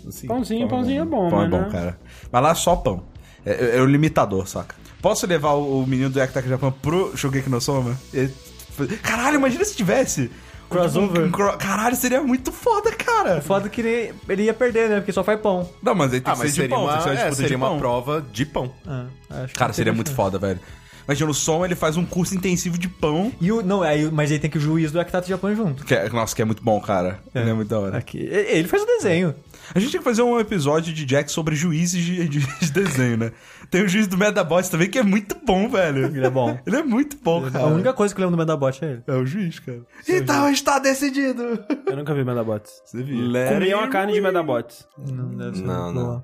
[0.07, 1.69] Assim, Pãozinho, pão pãozinho é bom, Pão é mas bom, né?
[1.71, 1.99] cara.
[2.31, 3.03] Mas lá é só pão.
[3.45, 4.75] É, é- é o limitador, saca?
[5.01, 7.97] Posso levar o, o menino do Yaktaka Japan pro Shogeki no Soma?
[8.13, 8.33] Ele-
[9.01, 10.29] Caralho, imagina se tivesse.
[10.81, 11.21] Crossover.
[11.23, 13.41] Um- um cro- Caralho, seria muito foda, cara.
[13.41, 14.95] Foda que ele, ele ia perder, né?
[14.97, 15.69] Porque só faz pão.
[15.81, 16.83] Não, mas aí tem Ah, que mas ser de seria pão.
[16.85, 17.77] uma, tem que ser uma é, disputa seria de uma pão.
[17.79, 18.73] prova de pão.
[18.85, 20.15] Ah, acho que Cara, não seria muito chance.
[20.15, 20.59] foda, velho.
[21.05, 23.29] Imagina, o som ele faz um curso intensivo de pão.
[23.41, 25.83] E o, não, aí, mas aí tem que o juiz do Yaktata Japan junto.
[25.83, 27.19] Que é- nossa, que é muito bom, cara.
[27.35, 27.97] Ele é muito da hora.
[27.97, 28.17] Aqui.
[28.19, 29.35] E- Ele faz o desenho.
[29.73, 33.17] A gente tinha que fazer um episódio de Jack sobre juízes de, de- de desenho,
[33.17, 33.31] né?
[33.69, 36.05] Tem o juiz do Medabots também, que é muito bom, velho.
[36.05, 36.57] Ele é bom.
[36.65, 37.65] Ele é muito bom, cara.
[37.65, 39.03] A única coisa que eu lembro do Medabot é ele.
[39.07, 39.81] É o juiz, cara.
[40.07, 41.63] então está decidido.
[41.87, 42.81] Eu nunca vi Medabots.
[42.85, 43.31] Você viu?
[43.49, 44.87] Comi uma carne de Medabots.
[44.97, 45.63] Não deve ser.
[45.63, 46.23] Não, não.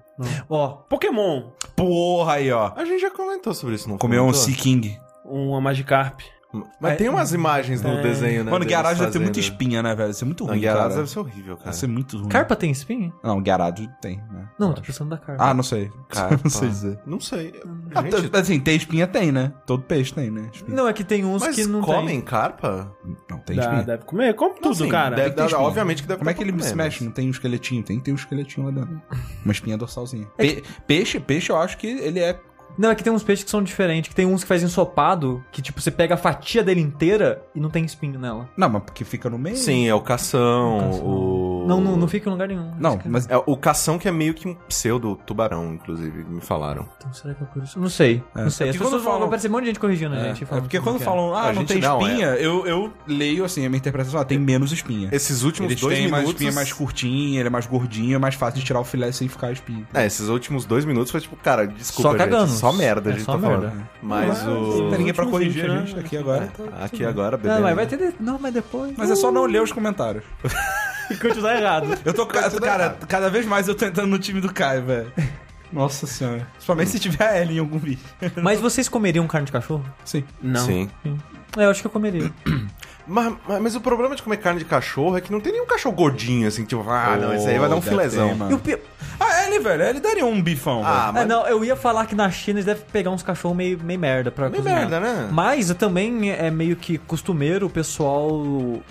[0.50, 1.50] Ó, Pokémon.
[1.76, 2.74] Porra aí, ó.
[2.76, 4.34] A gente já comentou sobre isso, não Comeu um?
[4.34, 4.98] Sea King.
[5.26, 6.20] Uma Magikarp.
[6.82, 8.50] Mas É, tem umas imagens no desenho, né?
[8.52, 10.08] Mano, deles Gyarados deve ter muita espinha, né, velho?
[10.08, 10.96] Deve ser muito Não, ruim, Gyarados cara.
[10.96, 11.66] deve ser horrível, cara.
[11.66, 12.28] Deve ser muito ruim.
[12.30, 13.14] Carpa tem espinho?
[13.24, 14.50] Não, Gyarados tem, né?
[14.58, 14.88] Não, Eu tô acho.
[14.92, 15.44] pensando da carpa.
[15.44, 15.92] Ah, não sei.
[16.10, 16.40] Carpa.
[16.44, 17.00] não sei dizer.
[17.06, 17.54] Não sei.
[17.94, 19.54] Ah, Gente, assim, tem espinha, tem, né?
[19.68, 20.50] Todo peixe tem, né?
[20.52, 20.76] Espinha.
[20.76, 22.22] Não, é que tem uns mas que não comem tem.
[22.22, 22.92] carpa?
[23.30, 23.84] Não, tem Dá, espinha.
[23.84, 25.16] deve comer, come tudo, Assim, cara.
[25.16, 25.62] deve- ter espinha.
[25.62, 27.04] obviamente que deve Como é que ele se mexe?
[27.04, 27.84] Não tem um esqueletinho?
[27.84, 29.00] Tem que ter um esqueletinho lá dentro.
[29.46, 30.28] Uma espinha dorsalzinha.
[30.38, 32.40] É Pe- Peixe, peixe, eu acho que ele é.
[32.80, 34.08] Não, é que tem uns peixes que são diferentes.
[34.08, 37.60] Que tem uns que faz ensopado, que tipo, você pega a fatia dele inteira e
[37.60, 38.50] não tem espinho nela.
[38.56, 39.58] Não, mas porque fica no meio.
[39.58, 41.59] Sim, é o cação, o...
[41.70, 42.72] Não, não, não fica em lugar nenhum.
[42.80, 43.28] Não, que- mas.
[43.30, 46.88] É o cação que é meio que um pseudo tubarão, inclusive, me falaram.
[46.98, 47.80] Então, será que é por isso?
[47.80, 48.24] Não sei.
[48.36, 48.44] É.
[48.44, 48.68] Não sei.
[48.68, 50.44] É As porque pessoas quando vão falam- aparecer um monte de gente corrigindo a gente.
[50.44, 51.06] É falando porque como quando que é.
[51.06, 54.20] falam, ah, A não gente tem não, espinha, eu, eu leio assim, a minha interpretação,
[54.20, 55.10] ah, tem menos espinha.
[55.12, 56.34] Esses últimos Eles dois têm uma minutos...
[56.42, 59.28] espinha mais curtinha, ele é mais gordinho, é mais fácil de tirar o filé sem
[59.28, 59.88] ficar a espinha.
[59.94, 62.52] É, esses últimos dois minutos foi tipo, cara, desculpa, Só cagando.
[62.52, 63.70] só merda a É gente só tá merda.
[63.70, 63.88] falando.
[64.02, 64.90] Mas Não o...
[64.90, 65.86] tem ninguém pra últimos corrigir 20, a né?
[65.86, 66.52] gente aqui agora.
[66.82, 67.56] Aqui agora, bebendo.
[67.56, 67.98] Não, mas vai ter.
[67.98, 68.94] de- Não, mas depois.
[68.98, 70.24] Mas é só não ler os comentários.
[71.10, 71.98] E continuar errado.
[72.06, 75.12] Eu tô, ca- cara, cada vez mais eu tô entrando no time do Caio, velho.
[75.72, 76.48] Nossa senhora.
[76.54, 78.04] Principalmente se tiver a Ellie em algum vídeo.
[78.42, 79.86] Mas vocês comeriam carne de cachorro?
[80.04, 80.24] Sim.
[80.42, 80.66] Não.
[80.66, 80.90] Sim.
[81.58, 82.32] É, eu acho que eu comeria.
[83.12, 85.66] Mas, mas, mas o problema de comer carne de cachorro é que não tem nenhum
[85.66, 88.30] cachorro gordinho, assim, tipo, ah, não, esse aí vai dar um filezão.
[88.30, 88.52] ter, mano.
[88.52, 88.78] E o pi-
[89.20, 92.06] A Ellie, velho, a Ellie daria um bifão, Ah, É, mas não, eu ia falar
[92.06, 94.82] que na China eles devem pegar uns cachorros meio, meio merda pra meio cozinhar.
[94.88, 95.28] merda, né?
[95.32, 98.30] Mas também é meio que costumeiro o pessoal,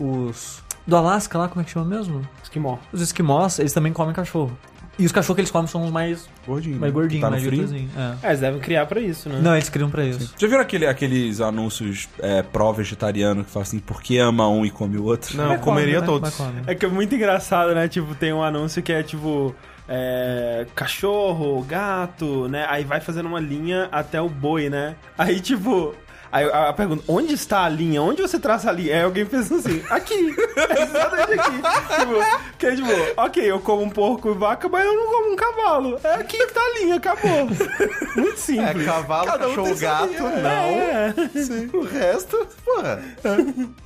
[0.01, 0.65] os...
[0.89, 2.27] Do Alasca lá, como é que chama mesmo?
[2.43, 2.79] Esquimó.
[2.93, 4.57] Os esquimós, eles também comem cachorro.
[4.99, 6.91] E os cachorros que eles comem são os mais, mais né?
[6.91, 7.61] gordinhos, Tá mais frio.
[7.61, 7.93] gostosinhos.
[7.97, 8.27] É.
[8.27, 9.39] É, eles devem criar pra isso, né?
[9.41, 10.35] Não, eles criam pra isso.
[10.37, 14.71] Já viram aquele, aqueles anúncios é, pró-vegetariano que falam assim, por que ama um e
[14.71, 15.37] come o outro?
[15.37, 16.07] Não, eu Mas come, comeria né?
[16.07, 16.35] todos.
[16.35, 16.63] Come.
[16.67, 17.87] É que é muito engraçado, né?
[17.87, 19.55] Tipo, tem um anúncio que é tipo.
[19.89, 22.67] é, cachorro, gato, né?
[22.69, 24.97] Aí vai fazendo uma linha até o boi, né?
[25.17, 25.95] Aí, tipo.
[26.31, 28.03] Aí a, a pergunta, onde está a linha?
[28.03, 28.97] Onde você traça a linha?
[28.97, 30.35] Aí alguém pensa assim, aqui.
[30.57, 31.57] É exatamente aqui.
[32.01, 35.33] tipo, que é tipo, ok, eu como um porco e vaca, mas eu não como
[35.33, 36.01] um cavalo.
[36.05, 37.47] É aqui que tá a linha, acabou.
[38.17, 38.85] Muito É, simples.
[38.87, 40.49] cavalo, Cada um cachorro, sua gato, linha, não.
[40.49, 41.15] É.
[41.45, 41.71] Sim.
[41.73, 43.03] O resto, porra.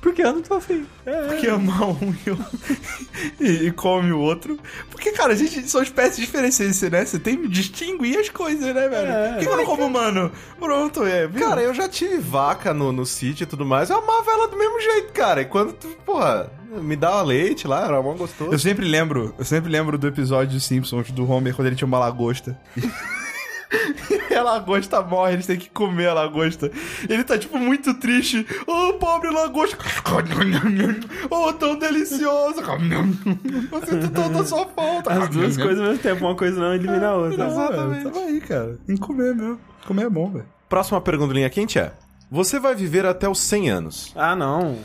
[0.01, 0.85] Porque eu não tô afim.
[1.27, 2.13] Porque ama um
[3.39, 4.59] e, e- e come o outro.
[4.89, 7.05] Porque, cara, a gente são espécies diferentes, né?
[7.05, 9.07] Você tem que distinguir as coisas, né, velho?
[9.11, 9.29] É.
[9.29, 10.31] Por que, que eu não como humano?
[10.59, 11.27] Pronto, é.
[11.27, 11.47] Viu?
[11.47, 14.57] Cara, eu já tive vaca no, no sítio e tudo mais, eu amava ela do
[14.57, 15.41] mesmo jeito, cara.
[15.41, 18.51] E quando, tu, porra, me dava leite lá, era mó gostoso.
[18.51, 21.87] Eu sempre lembro, eu sempre lembro do episódio dos Simpsons do Homer quando ele tinha
[21.87, 22.59] uma lagosta.
[24.29, 26.71] E a lagosta morre, eles têm que comer a lagosta.
[27.09, 28.45] Ele tá, tipo, muito triste.
[28.67, 29.77] Oh, pobre lagosta.
[31.29, 32.61] Oh, tão deliciosa.
[32.61, 35.11] Eu sinto toda a sua falta.
[35.11, 37.47] As duas coisas ao mesmo tempo, uma coisa não elimina a outra.
[37.47, 38.03] Exatamente.
[38.03, 38.77] Tava aí, cara.
[38.87, 39.59] Em comer mesmo.
[39.87, 40.45] Comer é bom, velho.
[40.73, 41.93] Próxima pergunta linha quente é:
[42.33, 44.11] Você vai viver até os 100 anos.
[44.15, 44.79] Ah, não.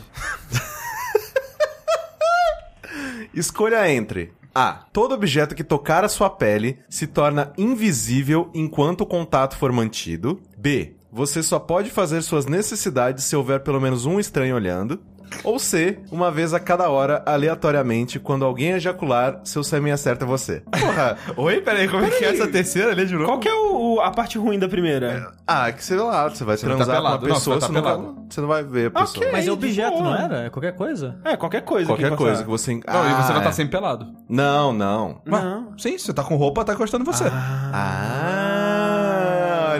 [3.33, 4.85] Escolha entre A.
[4.93, 10.39] Todo objeto que tocar a sua pele se torna invisível enquanto o contato for mantido.
[10.55, 10.93] B.
[11.11, 15.01] Você só pode fazer suas necessidades se houver pelo menos um estranho olhando.
[15.43, 15.99] Ou C.
[16.11, 20.61] Uma vez a cada hora, aleatoriamente, quando alguém ejacular, seu sêmen acerta você.
[20.71, 21.17] Porra.
[21.37, 23.25] Oi, peraí, como é que é essa terceira ali de novo?
[23.25, 25.31] Qual que é o, o- a parte ruim da primeira?
[25.47, 27.27] Ah, que sei lá, você vai vai transar tá com uma pelado.
[27.27, 28.15] Não, pessoa, você você, vai tá não pelado.
[28.15, 29.17] vai- você não vai ver a pessoa.
[29.25, 29.31] Ok.
[29.31, 30.45] Mas é objeto, não era?
[30.45, 31.15] É qualquer coisa?
[31.23, 31.87] É, qualquer coisa.
[31.87, 32.73] Qualquer que coisa que você...
[32.73, 33.51] Não, e você Ah, não tá é.
[33.51, 34.07] sempre pelado.
[34.27, 35.21] Não, não.
[35.25, 35.73] Não.
[35.77, 37.25] Sim, você tá com roupa, tá encostando em você.
[37.25, 38.58] Ah,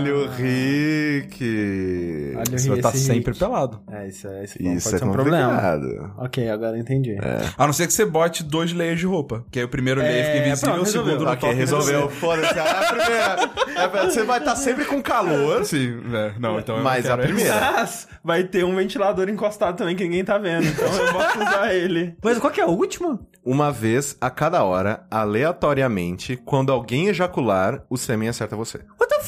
[0.01, 2.33] olha o Rick.
[2.35, 3.39] Olha o você vai Rick, estar sempre Rick.
[3.39, 3.81] pelado.
[3.91, 5.47] É, isso, é, isso Isso pode é ser um problema.
[5.49, 6.13] complicado.
[6.17, 7.17] Ok, agora eu entendi.
[7.57, 9.45] A não ser que você bote dois layers de roupa.
[9.51, 11.25] Que aí o primeiro layer É, fica invisível, pronto, o segundo resolveu.
[11.25, 12.01] não Ok, toca em resolveu.
[12.09, 12.15] você.
[12.15, 12.59] Foda-se.
[12.59, 13.51] A primeira.
[13.75, 15.65] é, Você vai estar sempre com calor.
[15.65, 17.59] Sim, é, não, então Mas a primeira.
[17.71, 21.73] Mas vai ter um ventilador encostado também que ninguém tá vendo, então eu posso usar
[21.73, 22.15] ele.
[22.23, 23.19] Mas qual que é a última?
[23.45, 28.79] Uma vez a cada hora, aleatoriamente, quando alguém ejacular, o sêmen acerta você.
[28.99, 29.18] What the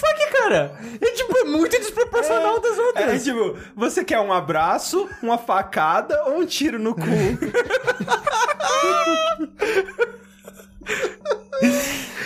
[0.52, 0.72] cara?
[1.02, 3.24] É tipo, é muito desproporcional das É outras.
[3.24, 7.02] tipo, você quer um abraço, uma facada ou um tiro no cu?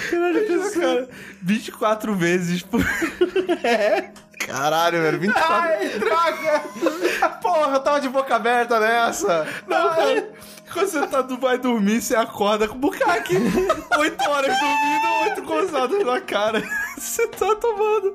[0.10, 1.10] Caralho, cara,
[1.42, 2.82] 24 vezes por...
[4.46, 5.54] Caralho, velho, 24.
[5.54, 6.64] Ai, droga!
[7.42, 9.48] Porra, eu tava de boca aberta nessa.
[9.68, 10.30] Não, cara.
[10.76, 13.36] Quando você tá, vai dormir, você acorda com bucaque.
[13.98, 16.62] 8 horas dormindo, 8 coçadas na cara.
[16.98, 18.14] Você tá tomando.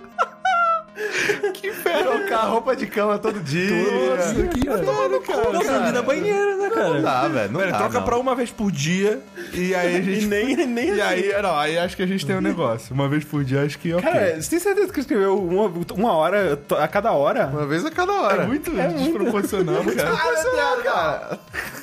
[1.54, 2.10] que inferno.
[2.18, 3.70] Trocar roupa de cama todo dia.
[3.70, 5.52] Nossa, que inferno, cara.
[5.52, 6.88] Não, dormir na banheira, né, cara?
[6.88, 7.52] Não dá, velho.
[7.52, 8.04] Não Velho, dá, troca não.
[8.04, 9.20] pra uma vez por dia
[9.54, 10.24] e aí a gente.
[10.24, 11.12] E nem, nem E assim.
[11.32, 12.92] aí, não, aí acho que a gente tem um negócio.
[12.94, 14.10] Uma vez por dia, acho que ok.
[14.10, 17.46] Cara, você tem certeza que escreveu uma, uma hora a cada hora?
[17.46, 18.42] Uma vez a cada hora.
[18.42, 20.10] é muito desproporcional, cara.
[20.12, 21.38] Ah,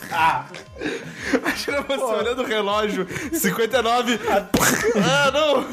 [0.09, 0.47] cara.
[1.33, 4.19] Imagina você olhando o relógio, 59.
[5.03, 5.65] ah, não!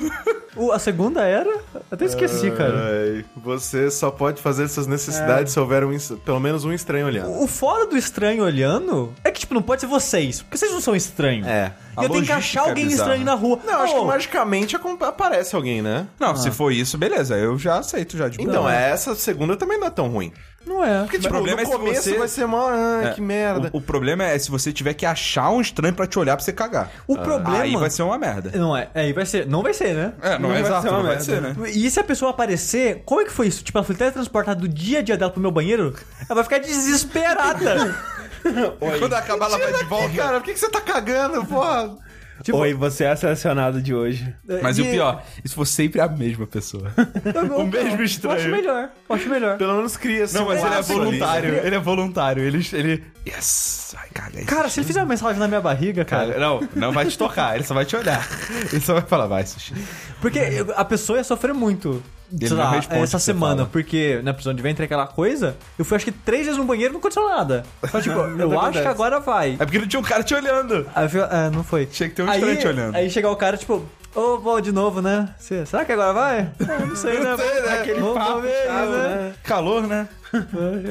[0.56, 1.58] O- a segunda era?
[1.90, 2.74] Até esqueci, cara.
[2.74, 7.42] Ai, você só pode fazer essas necessidades se houver um, pelo menos um estranho olhando.
[7.42, 10.42] O fora do estranho olhando é que, tipo, não pode ser vocês.
[10.42, 11.46] Porque vocês não são estranhos.
[11.46, 11.72] É.
[11.98, 13.60] E eu tenho que achar alguém estranho na rua.
[13.64, 16.06] Não, acho que magicamente aparece alguém, né?
[16.18, 18.74] Não, se for isso, beleza, eu já aceito já de Então, boa.
[18.74, 20.32] essa segunda também não é tão ruim.
[20.66, 21.00] Não é.
[21.02, 22.66] Porque, tipo, problema no é se começo você- vai ser mó...
[22.70, 23.68] Ai, É, que merda.
[23.74, 26.42] O, o problema é se você tiver que achar um estranho pra te olhar pra
[26.42, 26.90] você cagar.
[27.06, 27.60] O problema...
[27.60, 28.50] Aí vai ser uma merda.
[28.58, 28.88] Não é.
[28.94, 29.46] Aí vai ser.
[29.46, 30.14] Não vai ser, né?
[30.22, 31.24] É, não, Não é vai exato, ser uma não vai merda.
[31.24, 31.54] ser, né?
[31.70, 33.62] E se a pessoa aparecer, como é que foi isso?
[33.62, 35.94] Tipo, ela foi teletransportada do dia a dia dela pro meu banheiro,
[36.26, 37.94] ela vai ficar desesperada.
[38.98, 40.14] Quando acabar, ela vai de volta.
[40.14, 41.96] Cara, por que, que você tá cagando, porra?
[42.42, 44.34] Tipo- Oi, você é a selecionada de hoje.
[44.60, 46.92] Mas e o pior, se for sempre a mesma pessoa?
[47.56, 48.36] o mesmo Eu estranho.
[48.36, 48.90] acho melhor.
[49.08, 49.56] Eu acho melhor.
[49.56, 51.00] Pelo menos cria assim, Não, mas ele é laço ali.
[51.04, 51.54] voluntário.
[51.64, 52.42] Ele é voluntário.
[52.42, 52.68] Ele.
[52.72, 53.04] ele...
[53.26, 53.94] Yes!
[53.96, 54.46] Ai, caga isso.
[54.48, 56.26] Cara, se ele fizer uma mensagem na minha barriga, cara.
[56.32, 58.26] Cara, não, não vai te tocar, ele só vai te olhar.
[58.72, 59.72] Ele só vai falar, vai, sushi.
[60.20, 62.02] Porque eu- a pessoa ia sofrer muito.
[62.32, 63.68] Ele sei lá, essa semana, fala.
[63.70, 66.92] porque na prisão de ventre aquela coisa, eu fui acho que três vezes no banheiro
[66.92, 67.64] e não aconteceu nada.
[67.90, 68.82] Só tipo, eu acho acontece.
[68.82, 69.52] que agora vai.
[69.52, 70.86] É porque não tinha um cara te olhando.
[70.94, 71.86] Aí eu é, não foi.
[71.86, 72.94] Tinha que ter um aí, estranho te olhando.
[72.96, 73.84] Aí chegar o cara, tipo,
[74.14, 75.28] ô, vou de novo, né?
[75.38, 76.38] Cê- Será que agora vai?
[76.60, 77.36] É, não sei, né?
[77.36, 77.78] sei, né?
[77.80, 79.08] Aquele Papo chato, né?
[79.08, 79.34] né?
[79.42, 80.08] Calor, né?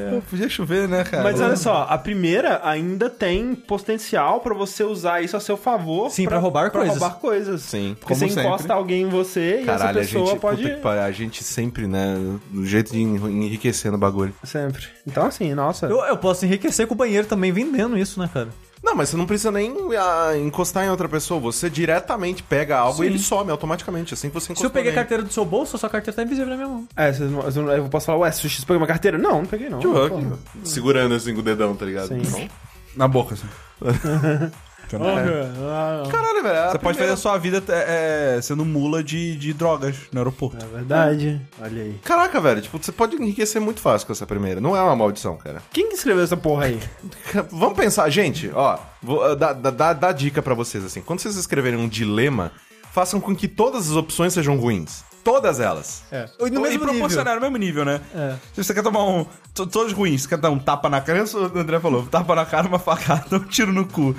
[0.09, 1.21] Pô, podia chover, né, cara?
[1.23, 6.09] Mas olha só, a primeira ainda tem potencial pra você usar isso a seu favor.
[6.09, 6.97] Sim, pra roubar coisas.
[6.97, 7.61] roubar coisas.
[7.61, 8.47] Sim, Porque como você sempre.
[8.47, 10.61] encosta alguém em você e Caralho, a essa pessoa gente, pode...
[10.63, 12.15] puta que pariu, a gente sempre, né,
[12.51, 14.33] no jeito de enriquecer no bagulho.
[14.45, 14.83] Sempre.
[15.05, 15.87] Então assim, nossa...
[15.87, 18.47] Eu, eu posso enriquecer com o banheiro também vendendo isso, né, cara?
[18.83, 21.39] Não, mas você não precisa nem ah, encostar em outra pessoa.
[21.39, 24.91] Você diretamente pega algo e ele some automaticamente, assim que você Se encostou eu peguei
[24.91, 25.01] a nele.
[25.01, 26.87] carteira do seu bolso, a sua carteira tá invisível na minha mão.
[26.95, 29.17] É, vocês não- vocês não- eu posso falar, ué, Sushi, você pegou uma carteira?
[29.17, 29.79] Não, não peguei não.
[29.79, 30.37] Tipo, Porra.
[30.65, 32.09] segurando assim com o dedão, tá ligado?
[32.09, 32.21] Sim.
[32.21, 32.49] Então,
[32.95, 33.47] Na boca, assim.
[34.91, 36.55] Ah, Caralho, velho.
[36.55, 40.19] é Você pode fazer a sua vida é, é, sendo mula de, de drogas no
[40.19, 40.63] aeroporto.
[40.63, 41.41] É verdade.
[41.61, 41.99] Olha aí.
[42.03, 44.61] Caraca, velho, tipo, você pode enriquecer muito fácil com essa primeira.
[44.61, 45.61] Não é uma maldição, cara.
[45.71, 46.79] Quem que escreveu essa porra aí?
[47.51, 49.53] Vamos pensar, gente, ó, vou dar-
[49.93, 51.01] dar dica pra vocês, assim.
[51.01, 52.51] Quando vocês escreverem um dilema,
[52.91, 55.03] façam com que todas as opções sejam ruins.
[55.23, 56.03] Todas elas.
[56.11, 56.27] É.
[56.37, 56.87] No e mesmo nível.
[56.89, 58.01] proporcionar no mesmo nível, né?
[58.13, 58.35] É.
[58.53, 59.25] Se você quer tomar um.
[59.53, 62.45] to- Todos ruins, você quer dar um tapa na cara, o André falou: tapa na
[62.45, 64.13] cara, uma facada, um tiro no cu.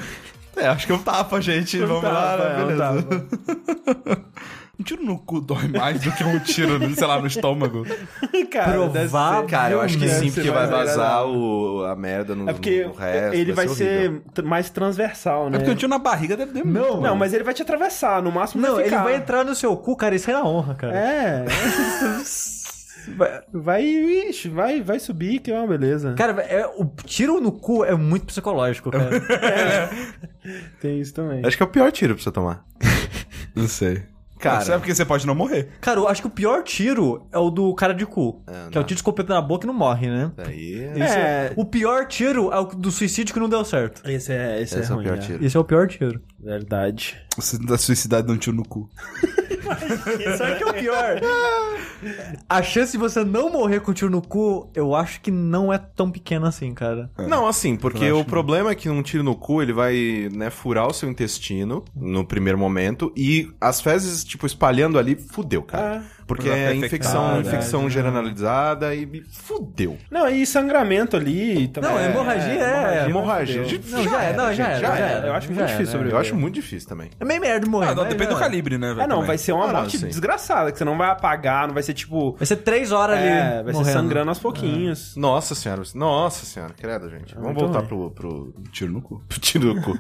[0.57, 1.79] É, acho que é um tapa, gente.
[1.79, 2.61] Vamos lá, tapa, né?
[2.61, 4.25] é um beleza.
[4.77, 7.87] Um tiro no cu dói mais do que um tiro, sei lá, no estômago.
[8.51, 9.43] Cara, deve Provável.
[9.43, 12.53] ser- Cara, eu acho que sim, ser porque vai vazar o, a merda no, É
[12.53, 13.35] porque no resto.
[13.37, 15.57] ele vai, ser t- mais transversal, né?
[15.57, 17.01] É porque um tiro na barriga deve ter muito.
[17.01, 19.05] Não, mas ele vai te atravessar, no máximo Não, vai ele ficar.
[19.05, 20.93] vai entrar no seu cu, cara, isso é na honra, cara.
[20.93, 21.45] É.
[23.17, 26.15] vai, vai, ixi, vai, vai subir, que é uma beleza.
[26.15, 29.11] Cara, é, o tiro no cu é muito psicológico, cara.
[30.81, 31.45] Tem isso também.
[31.45, 32.65] Acho que é o pior tiro pra você tomar.
[33.55, 34.03] Não sei.
[34.39, 34.61] Cara.
[34.61, 35.71] Sabe porque você pode não morrer.
[35.81, 38.43] cara, eu acho que o pior tiro é o do cara de cu.
[38.47, 40.31] É, que é o tiro de escopeta na boca e não morre, né?
[40.37, 40.75] Daí.
[40.97, 41.53] Esse É.
[41.57, 44.03] O pior tiro é o do suicídio que não deu certo.
[44.07, 45.21] Esse é, esse Esse é é o ruim, pior é.
[45.21, 45.45] tiro.
[45.45, 46.21] Esse é o pior tiro.
[46.39, 47.17] Verdade.
[47.37, 48.89] Você dá suicidade dando um tiro no cu.
[50.39, 51.21] Sabe que é o pior?
[52.49, 55.79] A chance de você não morrer com tiro no cu, eu acho que não é
[55.79, 57.11] tão pequena assim, cara.
[57.29, 60.87] Não, assim, porque o problema é que um tiro no cu, ele vai, né, furar
[60.87, 66.05] o seu intestino no primeiro momento e as fezes, tipo, espalhando ali, fudeu, cara.
[66.27, 69.97] Porque é infecção, infectado, infecção generalizada e me fudeu.
[70.11, 71.91] Não, e sangramento ali também.
[71.91, 73.65] Não, hemorragia é- Hemorragia.
[73.65, 73.79] fudeu.
[73.79, 75.27] de- Não, já é, não, já era, já era.
[75.27, 75.93] Eu acho muito era, difícil né?
[75.93, 76.15] sobreviver.
[76.17, 77.11] Eu acho muito difícil também.
[77.21, 77.89] É meio merda de morrer.
[77.89, 78.39] Ah, não, depende do é.
[78.41, 79.01] calibre, né, velho?
[79.03, 79.27] É, não, também.
[79.29, 82.33] vai ser uma Ah, morte desgraçada, que você não vai apagar, não vai ser tipo.
[82.37, 83.29] Vai ser três horas ali.
[83.29, 85.15] É, vai ser sangrando aos pouquinhos.
[85.17, 87.35] Nossa senhora, nossa senhora, credo, gente.
[87.35, 89.23] Vamos muito voltar pro, pro, Tiro no cu.
[89.29, 89.99] pro tiro no cu.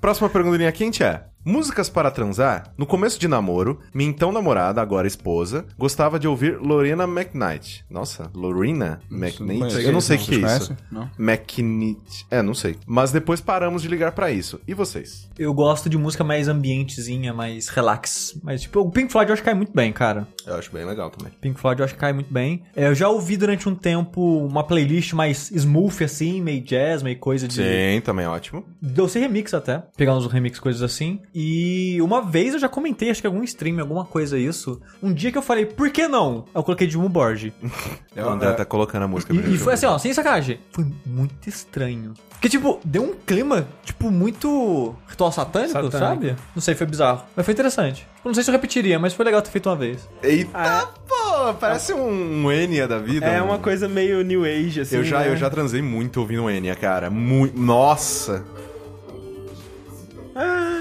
[0.00, 2.72] Próxima pergunta linha quente é: Músicas para transar?
[2.76, 7.82] No começo de namoro, minha então namorada, agora esposa, gostava de ouvir Lorena McKnight.
[7.88, 9.82] Nossa, Lorena McKnight?
[9.82, 10.76] Eu não sei o que é isso.
[10.92, 11.10] Não.
[11.18, 12.26] McKnight.
[12.30, 12.76] É, não sei.
[12.86, 14.60] Mas depois paramos de ligar pra isso.
[14.68, 15.30] E vocês?
[15.38, 18.38] Eu gosto de música mais ambientezinha, mais relax.
[18.42, 20.28] Mas, tipo, o Pink Floyd eu acho que cai muito bem, cara.
[20.46, 21.32] Eu acho bem legal também.
[21.40, 22.62] Pink Floyd eu acho que cai muito bem.
[22.76, 27.18] É, Eu já ouvi durante um tempo uma playlist mais smooth, assim, meio jazz, meio
[27.18, 27.54] coisa de.
[27.54, 28.64] Sim, também é ótimo.
[28.82, 29.82] Deu ser remix até.
[29.96, 31.20] Pegar uns remix, coisas assim.
[31.34, 34.80] E uma vez eu já comentei, acho que algum stream, alguma coisa isso.
[35.02, 36.44] Um dia que eu falei, por que não?
[36.54, 37.52] Eu coloquei Dilma Borge.
[38.16, 39.32] O André tá colocando a música.
[39.32, 40.58] pra E, e foi assim, ó, sem sacanagem.
[40.72, 42.12] Foi muito estranho.
[42.30, 45.98] Porque, tipo, deu um clima, tipo, muito ritual satânico, Satânico.
[45.98, 46.36] sabe?
[46.54, 47.22] Não sei, foi bizarro.
[47.36, 48.00] Mas foi interessante.
[48.16, 50.08] Tipo, não sei se eu repetiria, mas foi legal ter feito uma vez.
[50.22, 53.24] Eita, pô, parece um, um Enya da vida.
[53.26, 54.96] É um- uma coisa meio New Age, assim.
[54.96, 55.28] Eu já, né?
[55.28, 57.08] eu já transei muito ouvindo Enya, cara.
[57.10, 57.58] Muito.
[57.60, 58.44] Nossa!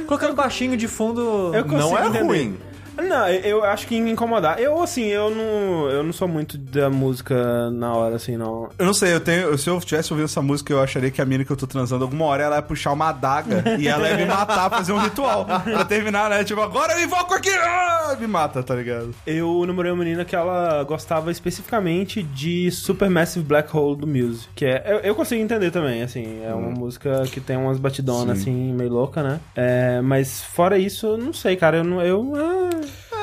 [0.09, 1.53] Colocando baixinho de fundo.
[1.53, 2.57] Eu Não é ruim.
[3.01, 4.59] Não, eu acho que incomodar.
[4.59, 8.69] Eu, assim, eu não, eu não sou muito da música na hora, assim, não.
[8.77, 9.57] Eu não sei, eu tenho.
[9.57, 12.03] Se eu tivesse ouvido essa música, eu acharia que a mina que eu tô transando,
[12.03, 15.45] alguma hora ela ia puxar uma adaga e ela ia me matar, fazer um ritual.
[15.45, 16.43] Pra terminar, né?
[16.43, 17.49] Tipo, agora eu invoco aqui!
[17.49, 18.15] Ah!
[18.19, 19.13] Me mata, tá ligado?
[19.25, 24.47] Eu namorei uma menina que ela gostava especificamente de Supermassive Black Hole do Muse.
[24.55, 24.83] Que é.
[24.85, 26.43] Eu, eu consigo entender também, assim.
[26.43, 29.39] É uma música que tem umas batidonas, assim, meio louca, né?
[29.55, 31.77] É, mas fora isso, eu não sei, cara.
[31.77, 32.01] Eu não.
[32.01, 32.69] Eu, ah,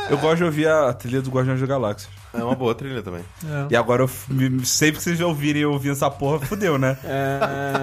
[0.09, 2.09] Eu gosto de ouvir a trilha do Guardiões da Galáxia.
[2.33, 3.23] É uma boa trilha também.
[3.71, 4.09] E agora, eu,
[4.65, 6.97] sempre que vocês ouvirem eu ouvir essa porra, fudeu, né?
[7.03, 7.41] é,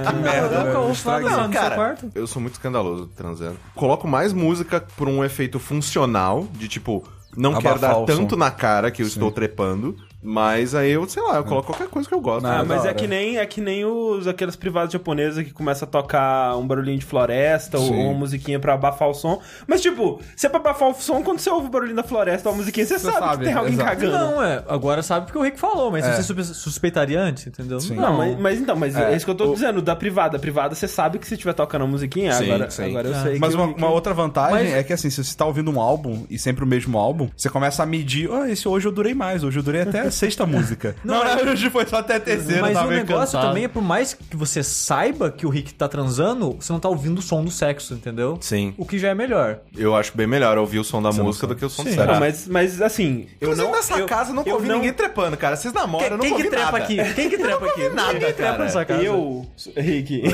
[0.09, 0.77] Que merda, eu né?
[0.77, 1.29] ouço Estraguei.
[1.29, 1.51] nada, não.
[1.51, 2.11] cara, quarto?
[2.15, 3.57] eu sou muito escandaloso transando.
[3.75, 7.03] Coloco mais música por um efeito funcional, de tipo,
[7.35, 8.39] não Abafar quero dar tanto som.
[8.39, 12.07] na cara que eu estou trepando, mas aí eu, sei lá, eu coloco qualquer coisa
[12.07, 12.45] que eu gosto.
[12.45, 15.85] Ah, da mas é que nem é que nem os aquelas privadas japonesas que começa
[15.85, 19.41] a tocar um barulhinho de floresta ou uma musiquinha pra abafar o som.
[19.67, 22.49] Mas tipo, se é pra abafar o som, quando você ouve o barulhinho da floresta
[22.49, 23.89] ou a musiquinha, você, Você sabe, sabe, que tem alguém exato.
[23.89, 24.17] cagando.
[24.17, 24.63] Não, é.
[24.67, 26.13] Agora sabe porque o Rick falou, mas É.
[26.13, 27.79] você suspe- suspeitaria antes, entendeu?
[27.79, 27.95] Sim.
[27.95, 30.37] Não, mas, mas então, mas é, É, isso que eu tô o- dizendo, da privada.
[30.37, 32.85] A privada, você sabe que se tiver tocando a musiquinha, Sim, agora, sim.
[32.89, 33.21] agora eu É.
[33.23, 35.45] sei Mas que uma, eu- uma outra vantagem Mas- é que assim, se você tá
[35.45, 38.87] ouvindo um álbum e sempre o mesmo álbum, você começa a medir, ah, esse hoje
[38.87, 40.95] eu durei mais, hoje eu durei até sexta música.
[41.03, 43.47] Não, Não, não, hoje foi só até a terceira, Mas o negócio cansado.
[43.49, 46.87] também é, por mais que você saiba que o Rick tá transando, você não tá
[46.89, 48.37] ouvindo o som do sexo, entendeu?
[48.41, 48.73] Sim.
[48.77, 49.59] O que já é melhor.
[49.77, 51.89] Eu acho bem melhor ouvir o som da não música do que o som do
[51.89, 52.19] Não, sexo.
[52.19, 53.75] mas, mas assim, eu Inclusive, não.
[53.75, 55.55] nessa eu, casa eu nunca eu ouvi não- ninguém trepando, cara.
[55.55, 56.83] Vocês namoram, eu nunca Quem que ouvi trepa nada.
[56.83, 57.13] aqui?
[57.13, 57.89] Quem que trepa aqui?
[57.89, 58.63] nada, Quem trepa cara.
[58.63, 59.03] nessa casa?
[59.03, 59.45] Eu,
[59.75, 60.23] Rick.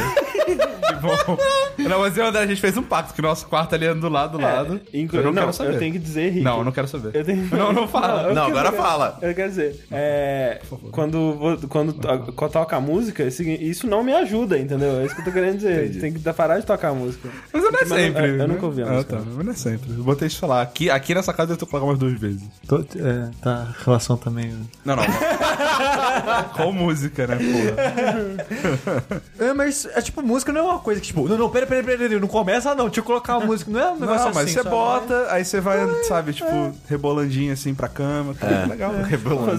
[0.89, 1.37] Que bom.
[1.77, 3.85] Não, mas eu e André, a gente fez um pacto que o nosso quarto ali
[3.85, 4.81] é do lado do lado.
[4.91, 5.73] É, inclu- eu não, não, quero saber.
[5.75, 6.41] eu tenho que dizer, Rick.
[6.43, 7.15] Não, eu não quero saber.
[7.15, 7.47] Eu tenho...
[7.55, 8.33] Não, não fala.
[8.33, 9.19] Não, agora fala.
[9.21, 14.57] Eu quero dizer, é, quando, quando, to- quando toca a música, isso não me ajuda,
[14.57, 14.99] entendeu?
[14.99, 15.85] É isso que eu tô querendo dizer.
[15.85, 15.99] Entendi.
[15.99, 17.29] Tem que parar de tocar a música.
[17.53, 18.29] Mas não é Mas eu- sempre.
[18.29, 18.47] eu né?
[18.47, 19.17] nunca ouvi a ah, música.
[19.17, 19.23] tá.
[19.35, 19.91] Mas não é sempre.
[19.91, 20.61] Eu botei isso falar.
[20.61, 22.41] Aqui, aqui nessa casa eu tô colocando umas duas vezes.
[22.71, 24.51] é, tá, a relação também.
[24.85, 25.03] Não, não.
[26.55, 29.19] Com música, né, porra?
[29.39, 31.83] É, mas é tipo, música não é uma coisa que, tipo, não, não, pera, pera,
[31.83, 33.71] pera, pera, não começa não, deixa eu colocar a música.
[33.71, 37.53] Não é um negócio Não, mas assim, você bota, aí você vai, sabe, tipo, rebolandinho
[37.53, 38.33] assim pra cama.
[38.33, 38.91] Tá legal.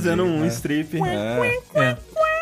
[0.00, 0.98] Fazendo um strip.
[0.98, 1.58] É.
[1.74, 1.96] É.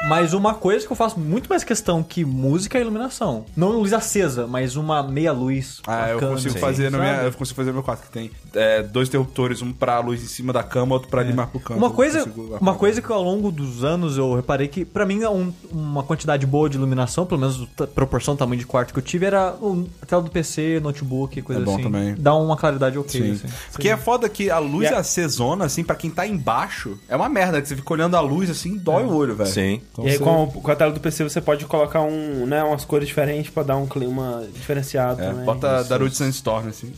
[0.09, 3.45] Mas uma coisa que eu faço muito mais questão que música é iluminação.
[3.57, 5.81] Não luz acesa, mas uma meia luz.
[5.87, 8.31] Ah, eu consigo assim, fazer no minha, eu consigo fazer no meu quarto que tem
[8.55, 11.59] é, dois interruptores, um pra luz em cima da cama, outro pra ali mais pro
[11.59, 11.79] canto.
[11.79, 12.25] Uma coisa,
[12.61, 16.03] uma coisa que ao longo dos anos eu reparei que pra mim é um- uma
[16.05, 19.27] quantidade boa de iluminação, pelo menos a proporção do tamanho de quarto que eu tive
[19.27, 21.83] era o- a tela do PC, notebook, coisa É bom assim.
[21.83, 22.15] também.
[22.17, 23.33] Dá uma claridade ok, Sim.
[23.33, 23.55] assim.
[23.73, 27.29] Porque é foda que a luz a- acesona, assim, pra quem tá embaixo, é uma
[27.29, 29.51] merda, que você fica olhando a luz assim, dói o olho, velho.
[29.51, 29.81] Sim.
[29.99, 32.47] Então E aí você- com a, com a tela do PC você pode colocar um,
[32.47, 35.45] né, umas cores diferentes pra dar um clima diferenciado É, também.
[35.45, 36.93] bota Darude Sandstorm, assim.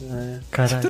[0.51, 0.81] Caralho.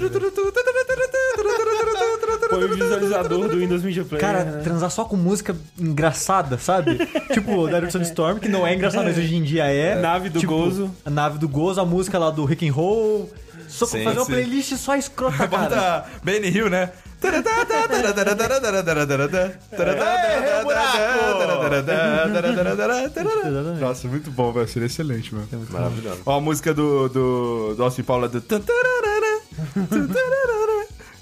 [2.49, 4.21] Põe o visualizador do Windows Media Player.
[4.21, 4.61] Cara, né?
[4.63, 6.99] transar só com música engraçada, sabe?
[7.33, 9.95] tipo, Direction Storm, que não é engraçado, mas hoje em dia é.
[10.01, 10.91] Nave do Tipo, Gozo.
[11.05, 13.31] A nave do Gozo, a música lá do Rick and Roll.
[13.69, 14.33] Só pra Sim, fazer uma sim.
[14.33, 15.49] playlist só escrota, cara.
[15.49, 16.91] Bota Benny Hill, né?
[23.79, 24.69] Nossa, muito bom, velho.
[24.69, 25.49] Seria excelente, mano.
[25.71, 26.23] Maravilhoso.
[26.25, 28.41] Ó, a música do, do, do Austin Paula do.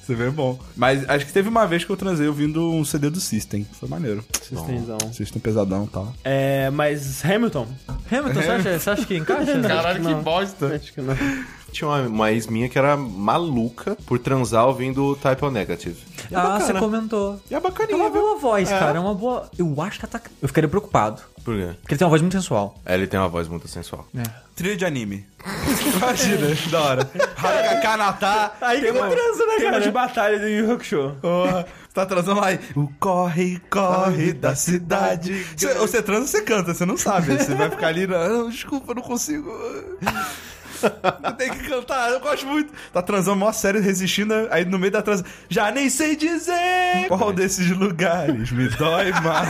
[0.08, 0.58] Você vê bom.
[0.74, 3.66] Mas acho que teve uma vez que eu transei ouvindo um CD do System.
[3.78, 4.24] Foi maneiro.
[4.40, 4.96] Systemzão.
[5.12, 6.14] System pesadão e tal.
[6.24, 7.68] É, mas Hamilton?
[8.10, 9.60] Hamilton, você acha, você acha que encaixa?
[9.60, 10.74] Caralho, que bosta.
[10.74, 11.14] Acho que não.
[11.72, 15.96] Tinha uma, uma ex minha que era maluca por transar ouvindo Type O Negative.
[16.30, 16.60] É Ah, bacana.
[16.60, 17.40] você comentou.
[17.50, 18.20] E é É bacaninha, uma viu?
[18.22, 18.78] boa voz, É.
[18.78, 18.98] cara.
[18.98, 19.48] É uma boa.
[19.58, 20.20] Eu acho que ela tá.
[20.40, 21.22] Eu ficaria preocupado.
[21.44, 21.74] Por quê?
[21.80, 22.74] Porque ele tem uma voz muito sensual.
[22.84, 24.06] É, Ele tem uma voz muito sensual.
[24.54, 25.24] Trilha de anime.
[25.96, 27.10] Imagina, da hora.
[27.82, 28.52] Kanata.
[28.60, 31.16] Aí Tem uma, transa, né, tema de batalha do Yu Yu Hakusho.
[31.22, 35.44] Porra, você tá transando lá e o corre, corre da cidade.
[35.56, 37.36] Você, você transa, você canta, você não sabe.
[37.38, 39.50] Você vai ficar ali, não, desculpa, eu não consigo.
[41.36, 42.72] Tem que cantar, eu gosto muito.
[42.92, 47.32] Tá transando mó sério, resistindo, aí no meio da transa, já nem sei dizer qual
[47.32, 49.48] desses lugares me dói mais.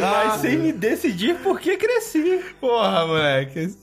[0.00, 2.40] Mas sem me decidir por que cresci.
[2.60, 3.74] Porra, moleque.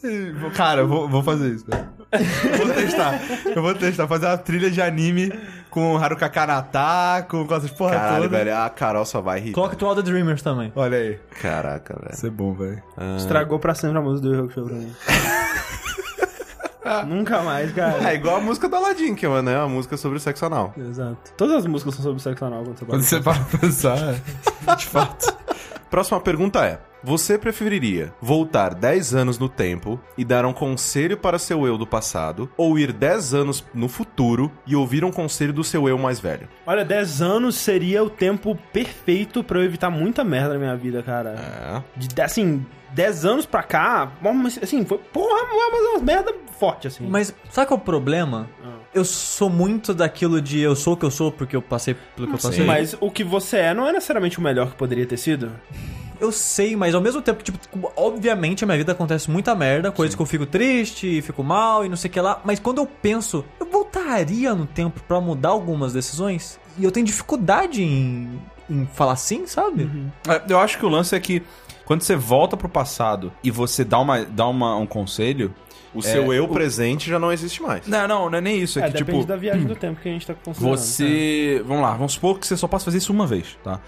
[0.56, 1.66] Cara, eu vou, vou fazer isso.
[1.66, 1.90] cara.
[2.12, 3.22] Eu vou testar.
[3.56, 4.08] Eu vou testar.
[4.08, 5.32] Fazer uma trilha de anime
[5.76, 8.38] com Haruka Kanata, com, com essas porra Caralho, toda.
[8.38, 9.52] velho, a Carol só vai rir.
[9.52, 10.72] Coloca to All the Dreamers também.
[10.74, 11.20] Olha aí.
[11.42, 12.14] Caraca, velho.
[12.14, 12.82] Isso é bom, velho.
[13.18, 14.96] Estragou pra sempre a música do Yu Hakusho pra mim.
[17.08, 18.10] Nunca mais, cara.
[18.10, 20.46] É igual a música da Aladdin, que é uma, né, uma música sobre o sexo
[20.46, 20.74] anal.
[20.78, 21.34] Exato.
[21.36, 23.10] Todas as músicas são sobre sexo anal quando você Quando bate.
[23.10, 24.76] você para pensar, é.
[24.76, 25.36] de fato.
[25.90, 31.38] Próxima pergunta é: Você preferiria voltar 10 anos no tempo e dar um conselho para
[31.38, 35.64] seu eu do passado, ou ir 10 anos no futuro e ouvir um conselho do
[35.64, 36.50] seu eu mais velho?
[36.66, 41.04] Olha, 10 anos seria o tempo perfeito pra eu evitar muita merda na minha vida,
[41.04, 41.36] cara.
[41.38, 41.84] É.
[41.96, 44.12] De, assim, 10 anos pra cá,
[44.64, 47.06] assim, foi, porra, mas umas merda forte, assim.
[47.08, 48.50] Mas sabe qual é o problema?
[48.92, 52.30] Eu sou muito daquilo de eu sou o que eu sou porque eu passei pelo
[52.30, 52.66] que eu passei.
[52.66, 55.52] Mas o que você é não é necessariamente o melhor que poderia ter sido.
[56.20, 57.58] Eu sei, mas ao mesmo tempo, tipo,
[57.96, 61.90] obviamente a minha vida acontece muita merda, coisas que eu fico triste, fico mal e
[61.90, 62.42] não sei o que lá.
[62.44, 66.60] Mas quando eu penso, eu voltaria no tempo pra mudar algumas decisões?
[66.78, 69.90] E eu tenho dificuldade em, em falar sim, sabe?
[70.28, 71.42] É, Eu acho que o lance é que
[71.86, 75.54] quando você volta pro passado e você dá, uma, dá uma, um conselho.
[75.94, 77.88] O seu eu presente já não existe mais.
[77.88, 78.80] Não, não, não é nem isso.
[78.80, 80.78] É, É, que, depende tipo, da viagem do tempo que a gente tá considerando.
[80.78, 81.64] você.
[81.66, 83.80] Vamos lá, vamos supor que você só possa fazer isso uma vez, tá?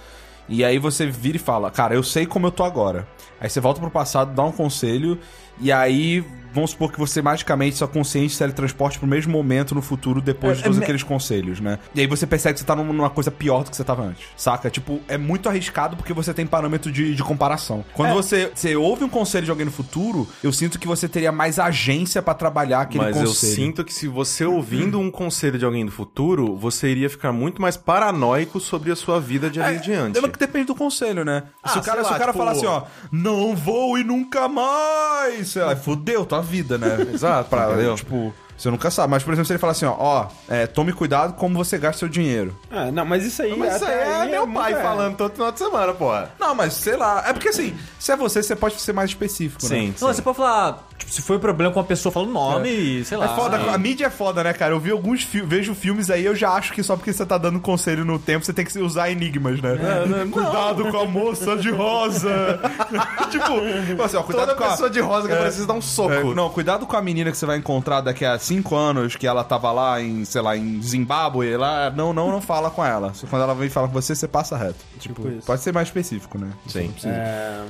[0.50, 3.08] E aí você vira e fala, cara, eu sei como eu tô agora.
[3.40, 5.20] Aí você volta pro passado, dá um conselho,
[5.60, 6.24] e aí
[6.54, 10.58] vamos supor que você magicamente, sua consciência se teletransporte pro mesmo momento no futuro depois
[10.58, 11.80] de É, todos é me- aqueles conselhos, né?
[11.96, 14.04] E aí você percebe que você tá num- numa coisa pior do que você tava
[14.04, 14.70] antes, saca?
[14.70, 17.84] Tipo, é muito arriscado porque você tem parâmetro de, de comparação.
[17.94, 21.32] Quando você, você ouve um conselho de alguém no futuro, eu sinto que você teria
[21.32, 23.52] mais agência pra trabalhar aquele Mas conselho.
[23.52, 27.32] eu sinto que se você ouvindo um conselho de alguém do futuro, você iria ficar
[27.32, 30.18] muito mais paranoico sobre a sua vida de ali em diante.
[30.18, 31.44] É que depende do conselho, né?
[31.66, 33.98] se Ah, o cara, sei se lá, o cara tipo- falar assim, ó, não vou
[33.98, 37.08] e nunca mais, sei lá, fudeu tua vida, né?
[37.14, 37.96] Exato, pra, entendeu?
[37.96, 39.12] Tipo, você nunca sabe.
[39.12, 42.00] Mas, por exemplo, se ele falar assim, ó, ó, é, tome cuidado como você gasta
[42.00, 42.58] seu dinheiro.
[42.72, 43.56] Ah, não, mas isso aí...
[43.56, 44.82] Mas isso aí é meu muito- pai é.
[44.82, 46.32] falando todo final de semana, porra.
[46.40, 47.24] Não, mas sei lá.
[47.28, 49.70] É porque assim, se é você, você pode ser mais específico, né?
[49.70, 52.70] Sim, Não, você pode falar, tipo, se foi problema com uma pessoa, fala o nome
[52.70, 53.26] e sei lá.
[53.26, 54.74] É foda, a mídia é foda, né, cara?
[54.74, 57.38] Eu vi alguns filmes, vejo filmes aí, eu já acho que só porque você tá
[57.38, 59.78] dando conselho no tempo, você tem que usar enigmas, né?
[60.32, 62.60] Cuidado com a moça de rosa.
[63.30, 64.70] tipo, assim, ó, cuidado Toda com a...
[64.70, 66.14] pessoa de rosa que precisa dar um soco.
[66.14, 69.28] É, não, cuidado com a menina que você vai encontrar daqui a cinco anos, que
[69.28, 73.14] ela tava lá em, sei lá, em Zimbábue, lá, não, não, não fala com ela.
[73.30, 74.84] Quando ela vem falar com você, você passa reto.
[75.00, 75.46] Tipo, isso.
[75.46, 76.50] pode ser mais específico, né?
[76.68, 76.94] Sim.
[77.06, 77.64] É,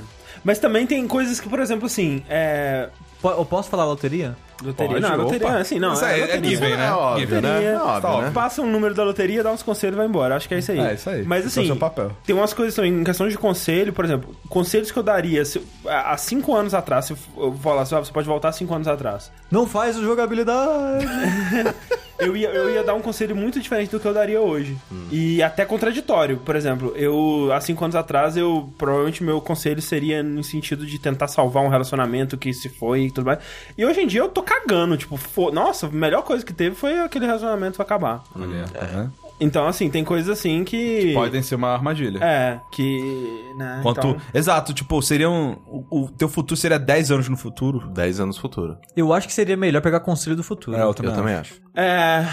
[0.44, 2.90] Mas também tem coisas que, por exemplo, assim, é...
[3.24, 4.38] Eu posso falar loteria?
[4.64, 5.24] Loteria, Pode, não, opa.
[5.24, 5.94] loteria, assim, não.
[5.94, 6.50] Isso é- é loteria.
[6.50, 6.88] given, né?
[6.88, 7.50] É óbvio, né?
[7.52, 8.32] Loteria, É óbvio, né?
[8.34, 10.36] Passa um número da loteria, dá uns conselhos e vai embora.
[10.36, 10.80] Acho que é isso aí.
[10.80, 11.24] É, isso aí.
[11.24, 12.12] Mas é assim, seu papel.
[12.26, 15.62] tem umas coisas também, em questão de conselho, por exemplo, conselhos que eu daria se,
[15.88, 19.32] há cinco anos atrás, se eu falar assim, ó, você pode voltar cinco anos atrás.
[19.52, 21.06] Não faz o jogabilidade.
[22.20, 24.76] Eu ia, eu ia dar um conselho muito diferente do que eu daria hoje.
[25.12, 26.38] E até contraditório.
[26.38, 30.98] Por exemplo, eu, há cinco anos atrás, eu provavelmente meu conselho seria no sentido de
[31.00, 33.40] tentar salvar um relacionamento que se foi e tudo mais.
[33.78, 36.76] E hoje em dia eu tô cagando, tipo, fo- nossa, a melhor coisa que teve
[36.76, 38.24] foi aquele relacionamento acabar.
[38.36, 39.14] Olha, vendo?
[39.40, 41.14] Então, assim, tem coisas assim que.
[41.14, 42.20] Podem ser uma armadilha.
[42.24, 43.52] É, que.
[43.56, 44.00] Né, Quanto...
[44.00, 45.52] então- Exato, tipo, seria um...
[45.68, 47.88] O, o teu futuro seria 10 anos no futuro.
[47.90, 48.78] 10 anos futuro.
[48.96, 50.76] Eu acho que seria melhor pegar conselho do futuro.
[50.78, 51.54] É, eu Eu também, também acho.
[51.54, 51.62] acho.
[51.76, 52.28] É.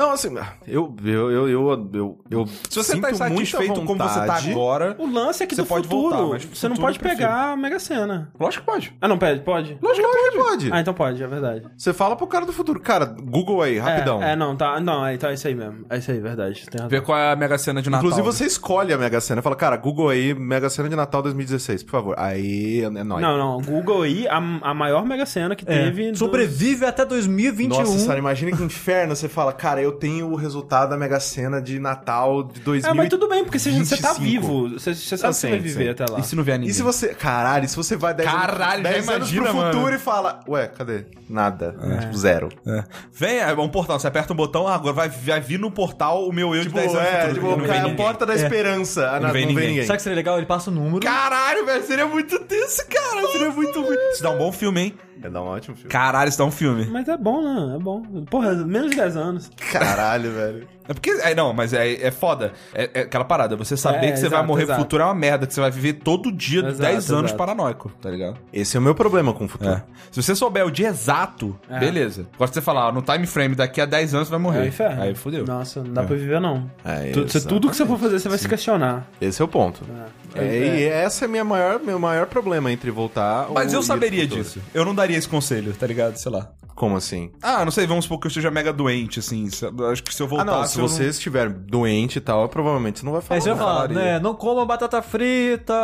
[0.00, 0.34] Não, assim,
[0.66, 4.34] eu, eu, eu, eu, eu, eu Se você sinto tá muita insatisfeito como você tá
[4.50, 4.96] agora...
[4.98, 7.20] O lance é que Você do pode futuro, voltar, mas você não pode prefiro.
[7.20, 8.32] pegar a Mega Sena.
[8.40, 8.96] Lógico que pode.
[9.00, 9.76] Ah, não, pede, pode?
[9.82, 10.72] Lógico que pode.
[10.72, 11.66] Ah, então pode, é verdade.
[11.76, 12.80] Você fala pro cara do futuro.
[12.80, 14.22] Cara, Google aí, rapidão.
[14.22, 14.80] É, é, não, tá.
[14.80, 15.84] Não, é, então é isso aí mesmo.
[15.90, 16.64] É isso aí, verdade.
[16.70, 16.88] Tem razão.
[16.88, 18.06] Ver qual é a Mega Sena de Natal.
[18.06, 19.42] Inclusive, você escolhe a Mega Sena.
[19.42, 22.14] Fala, cara, Google aí, Mega Sena de Natal 2016, por favor.
[22.18, 23.20] Aí é nóis.
[23.22, 23.60] Não, não.
[23.60, 25.84] Google aí, a, a maior Mega Sena que É.
[25.84, 26.10] teve.
[26.10, 27.68] dos- Sobrevive até 2021.
[27.78, 31.60] Nossa, Sara, imagina que inferno você fala, cara, eu tenho o resultado da Mega Sena
[31.60, 32.90] de Natal de 2000.
[32.90, 34.20] É, mas tudo bem, porque você, você tá 25.
[34.20, 34.68] vivo.
[34.78, 36.18] Você, você sabe Eu que vai viver até lá.
[36.18, 36.70] E se não vier ninguém?
[36.70, 37.08] E se você.
[37.14, 39.96] Caralho, se você vai 10 Caralho, anos, já 10 anos imagina, pro futuro mano.
[39.96, 41.04] e fala, ué, cadê?
[41.28, 41.74] Nada.
[42.00, 42.48] Tipo, zero.
[42.66, 42.84] É.
[43.12, 43.98] Vem, é um portal.
[44.00, 46.74] Você aperta um botão, ah, agora vai, vai vir no portal o meu eu Tipo,
[46.74, 47.34] de 10 anos é, futuro.
[47.34, 49.10] tipo, E não vem cara, a porta da esperança.
[49.10, 49.68] Ah, não, vem não vem ninguém.
[49.68, 49.86] ninguém.
[49.86, 50.36] Sabe que seria legal?
[50.38, 51.00] Ele passa o número.
[51.00, 53.26] Caralho, velho, seria muito tenso, cara.
[53.32, 53.96] Seria muito ruim.
[54.12, 54.94] Isso dá um bom filme, hein?
[55.22, 55.90] É dar um ótimo filme.
[55.90, 56.86] Caralho, isso dá um filme.
[56.90, 57.76] Mas é bom, né?
[57.76, 58.02] É bom.
[58.30, 59.50] Porra, menos de 10 anos.
[59.72, 60.68] Caralho, velho.
[60.88, 61.10] É porque.
[61.10, 62.52] É, não, mas é, é foda.
[62.74, 63.54] É, é aquela parada.
[63.56, 64.78] Você saber É, que você vai exato, morrer exato.
[64.78, 67.92] no futuro é uma merda, que você vai viver todo dia Exato, 10 anos paranoico,
[68.00, 68.38] tá ligado?
[68.52, 69.70] Esse é o meu problema com o futuro.
[69.70, 69.82] É.
[70.10, 71.78] Se você souber o dia exato, É.
[71.78, 72.26] beleza.
[72.34, 74.62] Agora se você falar, ó, no time frame daqui a 10 anos você vai morrer.
[74.62, 75.04] Aí ferra.
[75.04, 75.44] Aí fodeu.
[75.46, 76.68] Nossa, não dá pra viver, não.
[76.84, 79.06] É, Tu- tudo que você for fazer, você vai se questionar.
[79.20, 79.84] Esse é o ponto.
[80.16, 80.20] É.
[80.32, 84.24] É, e essa é minha maior, meu maior problema entre voltar Mas ou eu saberia
[84.24, 84.60] disso.
[84.72, 86.16] Eu não daria esse conselho, tá ligado?
[86.16, 86.50] Sei lá.
[86.74, 87.30] Como assim?
[87.42, 89.50] Ah, não sei, vamos supor que eu esteja mega doente, assim.
[89.50, 90.44] se- Acho que se eu Ah, voltar.
[90.46, 93.36] não, se você estiver doente e tal, provavelmente você não vai falar.
[93.36, 94.18] Aí você vai falar, né?
[94.18, 95.74] Não coma batata frita.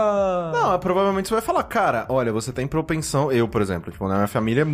[0.53, 3.31] Não, é, provavelmente você vai falar, cara, olha, você tem propensão.
[3.31, 4.66] Eu, por exemplo, tipo, na minha família é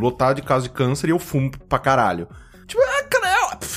[0.00, 2.26] lotada de casos de câncer e eu fumo pra caralho.
[2.66, 2.80] Tipo,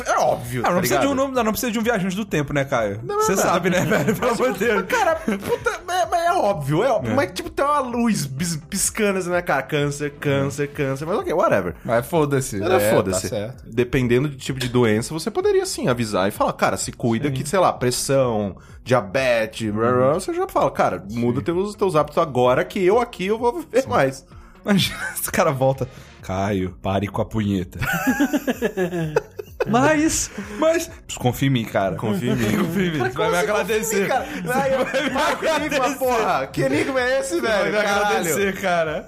[0.01, 0.61] é, é, é óbvio.
[0.65, 2.65] Ah, não, tá precisa de um, não, não precisa de um viajante do tempo, né,
[2.65, 2.99] Caio?
[3.05, 4.15] Você sabe, né, velho?
[4.15, 4.85] Pelo amor de Deus.
[4.87, 7.15] Cara, puta, é, é óbvio, é óbvio.
[7.15, 8.25] Mas, tipo, tem uma luz
[8.69, 9.61] piscando assim na cara.
[9.63, 11.05] Câncer, câncer, câncer.
[11.05, 11.75] Mas ok, whatever.
[11.83, 12.61] Mas foda-se.
[12.61, 13.29] Era É, foda-se.
[13.29, 13.53] Tá.
[13.65, 17.47] Dependendo do tipo de doença, você poderia sim avisar e falar, cara, se cuida que,
[17.47, 22.17] sei lá, pressão, diabetes, blá, blá, blá, você já fala, cara, muda teus, teus hábitos
[22.17, 24.25] agora que eu aqui eu vou viver mais.
[24.63, 25.87] Imagina, esse cara volta.
[26.21, 27.79] Caio, pare com a punheta.
[29.68, 30.32] Mas.
[30.59, 31.95] Mas, confia em mim, cara.
[31.95, 32.57] Confia em mim.
[32.57, 32.97] Confia em mim.
[32.99, 34.07] Você vai me agradecer.
[34.07, 34.70] Cara, vai,
[35.11, 36.47] para com enigma, porra.
[36.47, 37.76] Que enigma é esse, Vai velho?
[37.78, 38.05] me Caralho.
[38.05, 39.07] agradecer, cara.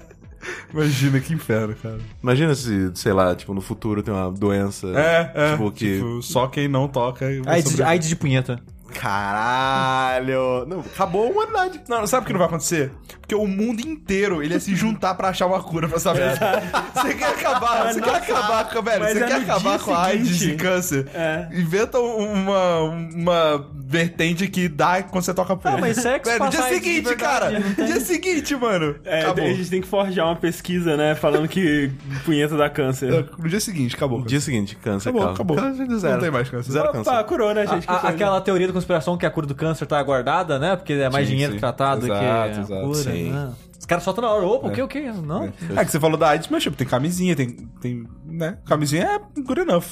[0.72, 1.97] Imagina que inferno, cara.
[2.22, 4.88] Imagina se, sei lá, tipo, no futuro tem uma doença.
[4.95, 5.51] É, é.
[5.51, 5.95] Tipo, que...
[5.95, 7.26] Tipo, só quem não toca.
[7.43, 7.82] vai AIDS.
[7.82, 8.60] AIDS de punheta.
[8.93, 10.65] Caralho.
[10.67, 11.81] Não, acabou a humanidade.
[11.88, 12.91] Não, sabe o que não vai acontecer?
[13.21, 16.61] Porque o mundo inteiro ele ia se juntar pra achar uma cura pra essa merda.
[16.93, 20.03] Você quer acabar, você quer acabar com, velho, você é quer no acabar com a
[20.05, 21.07] AIDS e câncer.
[21.13, 21.47] É.
[21.51, 25.77] Inventa uma, uma vertente que dá quando você toca punheta.
[25.79, 27.59] Ah, mas sexo Velho, no dia seguinte, verdade, cara.
[27.59, 28.95] não tem- Dia seguinte, mano.
[29.03, 29.45] É, acabou.
[29.45, 31.15] a gente tem que forjar uma pesquisa, né?
[31.15, 31.89] Falando que
[32.25, 33.25] punheta dá câncer.
[33.39, 34.23] No dia seguinte, acabou.
[34.23, 35.33] Dia seguinte, câncer, Acabou, calma.
[35.36, 35.57] acabou.
[35.57, 36.13] Câncer de zero.
[36.13, 36.71] Não tem mais câncer.
[36.71, 37.23] Zero Opa, câncer.
[37.23, 37.86] curou, né, gente?
[37.89, 38.07] A- coisa.
[38.15, 40.76] aquela teoria da conspiração que a cura do câncer tá guardada, né?
[40.76, 41.59] Porque é mais Sim, dinheiro sim.
[41.59, 42.82] tratado do que Exato, a exato.
[42.82, 42.95] cura.
[42.95, 43.32] Sim.
[43.32, 43.53] né?
[43.80, 44.45] Os caras soltam na hora.
[44.45, 45.01] Opa, o que, o que?
[45.11, 45.51] Não?
[45.76, 47.51] É que você falou da AIDS, mas tipo, tem camisinha, tem,
[47.82, 48.57] tem, né?
[48.65, 49.86] Camisinha é good enough.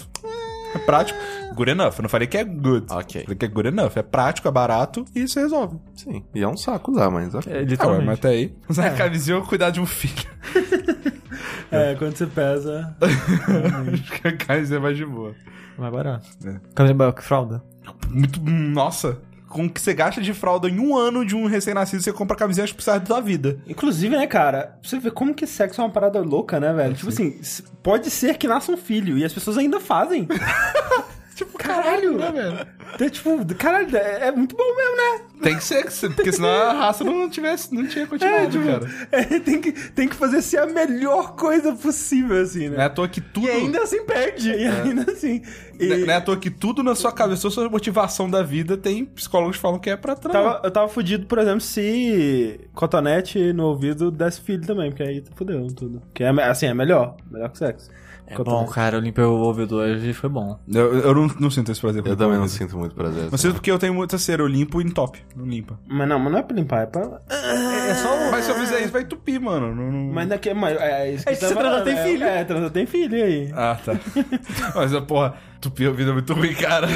[0.75, 1.19] É prático.
[1.53, 1.93] Good enough.
[1.97, 2.87] Eu não falei que é good.
[2.89, 3.21] Ok.
[3.23, 3.91] Falei que é good enough.
[3.95, 5.77] É prático, é barato e isso resolve.
[5.95, 6.23] Sim.
[6.33, 7.53] E é um saco usar, mas ok.
[7.53, 8.05] É, Ah, literalmente.
[8.07, 8.55] mas até aí.
[8.67, 10.27] Usar camisinha ou cuidar de um filho.
[11.71, 12.95] É, quando você pesa.
[13.01, 15.33] Acho que a camisinha é mais de boa.
[15.75, 16.27] Mais barato.
[16.45, 16.59] É.
[16.75, 17.63] Camisa que fralda.
[18.09, 18.39] Muito.
[18.41, 19.19] Nossa.
[19.47, 22.35] Com o que você gasta de fralda em um ano de um recém-nascido, você compra
[22.35, 23.59] camisinha acho que precisa da sua vida.
[23.67, 24.79] Inclusive, né, cara?
[24.81, 26.95] Você ver como que sexo é uma parada louca, né, velho?
[26.95, 30.27] Tipo assim, s- pode ser que nasça um filho e as pessoas ainda fazem.
[31.35, 32.17] tipo, caralho.
[32.17, 32.67] né, velho?
[32.95, 35.25] Então, tipo, caralho, é, é muito bom mesmo, né?
[35.41, 39.07] Tem que ser, porque senão a raça não tivesse, não tinha continuado, tipo, cara.
[39.11, 42.85] é, tem, que, tem que fazer ser a melhor coisa possível, assim, Não é né?
[42.85, 43.47] à toa que tudo.
[43.47, 44.49] E ainda assim perde.
[44.51, 45.41] E ainda assim.
[45.79, 49.03] E Não é à toa que tudo na sua cabeça, sua motivação da vida, tem
[49.05, 50.43] psicólogos que falam que é pra transar.
[50.43, 55.23] tava, eu tava fudido, por exemplo, se cotonete no ouvido desse filho também, porque aí
[55.35, 56.01] fudeu tudo.
[56.13, 57.17] Que é, assim, é melhor.
[57.29, 57.89] Melhor que sexo.
[58.27, 58.97] É bom, cara.
[58.97, 60.57] Eu limpei o ouvido hoje e foi bom.
[60.67, 62.05] Eu, eu não, não sinto esse prazer.
[62.05, 63.29] Eu também não sinto muito prazer.
[63.29, 65.19] Não sinto porque eu tenho muita cera, eu limpo em top.
[65.35, 65.77] Não limpa.
[65.87, 67.21] Mas não, mas não é pra limpar, é pra.
[67.29, 69.75] É só Mas se eu fizer isso, vai entupir, mano.
[69.75, 72.23] Não, não- Mas daqui, mas é isso É, se você transar, tem é, filho.
[72.23, 73.51] É, transar tem filho, e aí?
[73.53, 73.93] Ah, tá.
[74.75, 76.87] Mas, porra, entupir a vida é muito ruim, cara.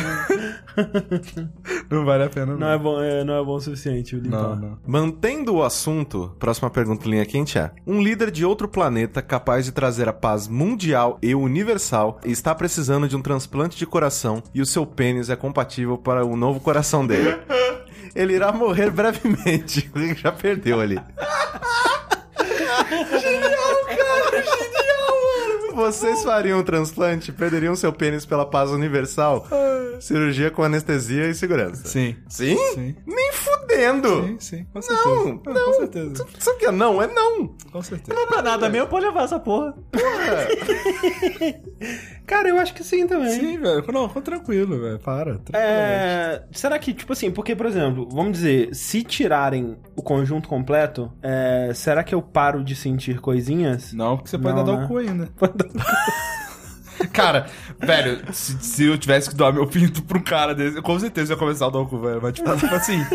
[1.90, 2.58] não vale a pena, não.
[2.58, 4.42] Não é bom, é, não é bom o suficiente o limpar.
[4.42, 4.80] Não, não.
[4.86, 9.72] Mantendo o assunto, próxima pergunta linha quente é: Um líder de outro planeta capaz de
[9.72, 14.66] trazer a paz mundial e universal está precisando de um transplante de coração e o
[14.66, 17.38] seu pênis é compatível para o novo coração dele.
[18.16, 19.90] Ele irá morrer brevemente.
[19.96, 20.96] Ele já perdeu ali.
[23.22, 25.67] genial, cara, genial, mano.
[25.78, 27.32] Vocês fariam um transplante?
[27.32, 29.46] Perderiam seu pênis pela paz universal?
[30.00, 31.88] Cirurgia com anestesia e segurança.
[31.88, 32.16] Sim.
[32.28, 32.58] Sim?
[32.74, 32.96] Sim.
[33.06, 34.24] Nem fudendo.
[34.24, 34.66] Sim, sim.
[34.74, 35.10] Com certeza.
[35.10, 35.66] Não, Ah, não.
[35.66, 36.26] Com certeza.
[36.26, 37.00] Tu- Sabe o que é não?
[37.02, 37.56] É não.
[37.72, 38.16] Com certeza.
[38.18, 39.76] Não é pra nada mesmo, pode levar essa porra.
[42.26, 43.30] Cara, eu acho que sim também.
[43.40, 43.84] Sim, velho.
[43.92, 45.00] Não, tranquilo, velho.
[45.00, 45.38] Para.
[45.38, 45.52] tranquilamente.
[45.56, 51.12] É, será que, tipo assim, porque, por exemplo, vamos dizer, se tirarem o conjunto completo,
[51.22, 53.94] é, será que eu paro de sentir coisinhas?
[53.94, 54.86] Não, porque você pode Não, dar né?
[54.86, 55.30] o cu ainda.
[57.14, 57.48] Cara,
[57.80, 61.34] velho, se, se eu tivesse que doar meu pinto pra um cara desse, com certeza
[61.34, 62.20] eu ia começar a dar o cu, velho.
[62.22, 63.06] Mas, tipo, tipo assim.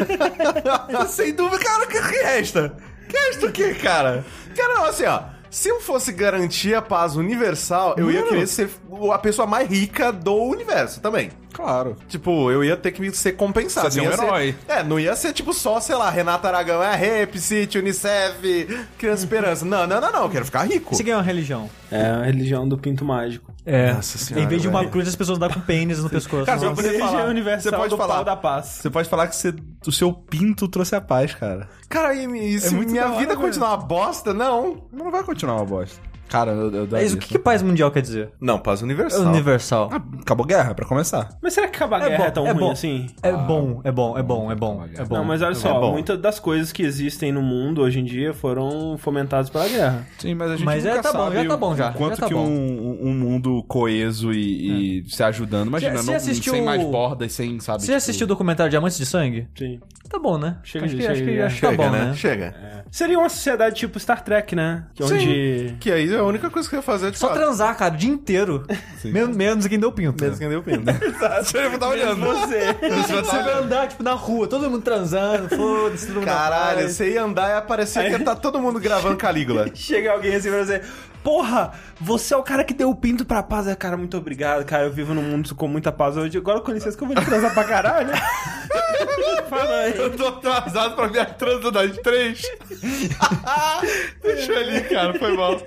[1.09, 2.77] sem dúvida, cara, o que, resta?
[3.09, 4.25] Que resta o quê, cara?
[4.57, 5.23] Cara, assim, ó.
[5.51, 8.31] Se eu fosse garantir a paz universal, eu ia Mano.
[8.31, 8.71] querer ser
[9.13, 11.31] a pessoa mais rica do universo também.
[11.53, 11.97] Claro.
[12.09, 13.91] Tipo, eu ia ter que ser compensado.
[13.91, 14.55] Você ser um herói.
[14.67, 18.67] É, não ia ser tipo só, sei lá, Renata Aragão, é Rap, City, Unicef,
[18.99, 19.65] Criança Esperança.
[19.65, 20.95] Não, não, não, não, eu quero ficar rico.
[20.95, 21.69] Você ganha uma religião.
[21.91, 23.53] É a religião do pinto mágico.
[23.65, 23.93] É.
[23.93, 24.91] Nossa senhora, Em vez de uma velho.
[24.91, 26.47] cruz, as pessoas andam com pênis no pescoço.
[26.47, 27.27] Cara, você Igreja falar.
[27.27, 28.23] Universal Você pode do falar.
[28.23, 28.67] Da Paz.
[28.67, 29.55] Você pode falar que você,
[29.87, 31.69] o seu pinto trouxe a paz, cara.
[31.89, 32.25] Cara, e,
[32.55, 33.41] e se muito minha vida velho.
[33.41, 34.83] continuar uma bosta, não.
[34.91, 36.01] Não vai continuar uma bosta.
[36.33, 38.31] Cara, eu, eu Mas o que, que paz mundial quer dizer?
[38.41, 39.21] Não, paz universal.
[39.27, 39.91] Universal.
[39.93, 41.29] Ah, acabou a guerra, pra começar.
[41.43, 42.71] Mas será que acabar a É guerra bom, é tão é ruim bom.
[42.71, 43.07] assim?
[43.23, 45.15] É bom, é bom, é bom, é bom, é bom.
[45.17, 45.93] Não, mas olha só, bom.
[45.93, 50.07] muitas das coisas que existem no mundo hoje em dia foram fomentadas pela guerra.
[50.19, 51.95] Sim, mas a gente Mas nunca é, tá bom, sabe já tá bom já, o
[51.95, 52.47] quanto já tá que bom.
[52.47, 55.69] um, um mundo coeso e, e se ajudando.
[55.69, 57.81] Imagina, Você- não, assistiu sem mais bordas, sem, sabe?
[57.83, 59.49] Você tipo- assistiu o documentário Diamantes de Sangue?
[59.55, 59.81] Sim.
[60.09, 60.57] Tá bom, né?
[60.63, 62.05] Chega acho de- que, acho que, chega- acho que tá Chega, bom, né?
[62.07, 62.15] né?
[62.15, 62.55] Chega.
[62.91, 64.85] Seria uma sociedade tipo Star Trek, né?
[64.95, 65.77] Que onde...
[65.81, 67.39] Que aí a única coisa que eu ia fazer é de Só fato.
[67.39, 68.67] transar, cara, o dia inteiro.
[69.05, 70.23] Menos, menos quem deu pinto.
[70.23, 70.85] Mesmo quem deu pinto.
[71.43, 72.25] Você tá olhando.
[72.25, 72.77] Você.
[73.05, 77.23] Você vai andar, tipo, na rua, todo mundo transando, foda-se, todo mundo Caralho, você ia
[77.23, 79.71] andar e aparecia que tá todo mundo gravando Calígula.
[79.75, 80.83] Chega alguém assim pra você...
[81.23, 83.67] Porra, você é o cara que deu o pinto pra paz.
[83.67, 84.85] É, cara, muito obrigado, cara.
[84.85, 86.37] Eu vivo num mundo com muita paz hoje.
[86.37, 88.11] Agora, com licença, que eu vou te transar pra caralho.
[89.95, 92.43] Eu tô atrasado pra minha transa das três.
[94.23, 95.61] Deixa ali, cara, foi mal.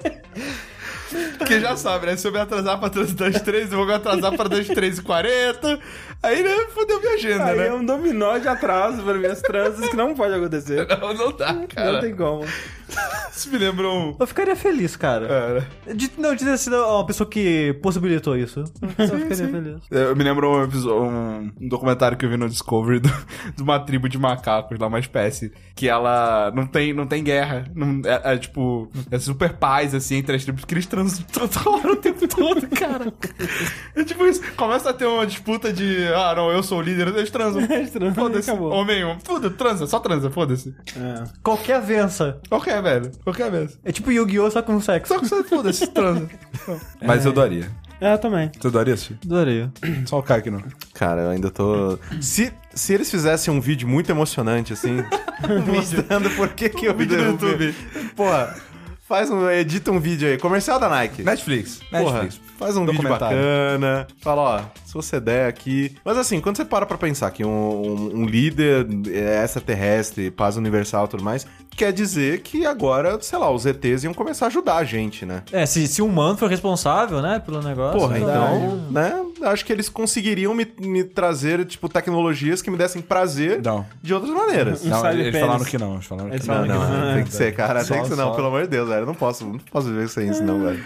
[1.37, 2.17] Porque já sabe, né?
[2.17, 5.01] Se eu me atrasar pra das três, eu vou me atrasar pra das três e
[5.01, 5.79] quarenta.
[6.23, 7.67] Aí, né, fodeu minha agenda, Aí né?
[7.67, 10.87] é um dominó de atraso para minhas transas que não pode acontecer.
[10.99, 11.91] Não, não dá, cara.
[11.93, 12.43] Não tem como.
[13.31, 14.15] Isso me lembra um...
[14.19, 15.67] Eu ficaria feliz, cara.
[15.93, 18.63] De, não, de ter sido uma pessoa que possibilitou isso.
[18.97, 19.77] Eu ficaria feliz.
[19.91, 23.09] eu me lembro um, um, um documentário que eu vi no Discovery do-
[23.55, 27.65] de uma tribo de macacos lá, uma espécie, que ela não tem, não tem guerra.
[27.75, 30.73] Não, é, é, tipo, é super paz, assim, entre as tribos, que
[31.31, 33.13] toda hora o tempo todo, cara.
[33.95, 37.07] É tipo isso, começa a ter uma disputa de, ah, não, eu sou o líder,
[37.09, 37.61] eles transam.
[37.69, 40.73] Eles transam, Foda-se, homem, foda transa, só transa, foda-se.
[40.95, 41.23] É.
[41.43, 42.39] Qualquer vença.
[42.47, 43.77] Qualquer, velho, qualquer vez.
[43.83, 44.49] É tipo Yu-Gi-Oh!
[44.51, 45.13] só com sexo.
[45.13, 46.29] Só que você, foda-se, transa.
[47.01, 47.69] Mas eu daria.
[47.99, 48.51] É, eu também.
[48.59, 49.17] Você daria, assistir?
[49.25, 49.69] Adorei.
[50.05, 50.61] Só o cara que não.
[50.93, 51.97] Cara, eu ainda tô.
[52.19, 54.97] Se, se eles fizessem um vídeo muito emocionante, assim,
[55.65, 57.73] mostrando por que que eu vi vídeo no YouTube.
[58.15, 58.55] Porra,
[59.07, 59.49] faz um.
[59.49, 60.37] Edita um vídeo aí.
[60.37, 61.23] Comercial da Nike.
[61.23, 61.79] Netflix.
[61.89, 62.41] Porra, Netflix.
[62.57, 64.07] faz um vídeo bacana.
[64.21, 65.95] Fala, ó, se você der aqui.
[66.03, 70.57] Mas assim, quando você para pra pensar que um, um- um líder é, extraterrestre, paz
[70.57, 71.45] universal e tudo mais,
[71.75, 75.43] quer dizer que agora, sei lá, os ETs iam começar a ajudar a gente, né?
[75.51, 77.99] É, se, se o humano for responsável, né, pelo negócio.
[77.99, 79.25] Porra, então- então, né?
[79.41, 83.85] Acho que eles conseguiriam me, me trazer, tipo, tecnologias que me dessem prazer Não.
[84.01, 84.83] de outras maneiras.
[84.83, 85.93] Não, cyber eles falaram que não.
[85.95, 86.55] Eles falaram que Eles não.
[86.55, 87.13] Não, falaram não, que não.
[87.15, 87.83] tem que ser, cara.
[87.83, 89.01] Só- tem que ser, não, só- pelo amor de Deus, velho.
[89.01, 90.83] Eu não posso, não posso viver sem isso, não, velho.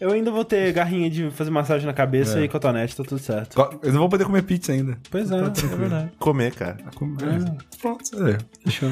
[0.00, 3.60] Eu ainda vou ter garrinha de fazer massagem na cabeça e cotonete, tá tudo certo.
[3.82, 4.96] Eles não vão poder comer pizza ainda.
[5.10, 6.10] Pois é, é verdade.
[6.18, 6.76] Comer, cara.
[7.80, 8.38] Pronto, é.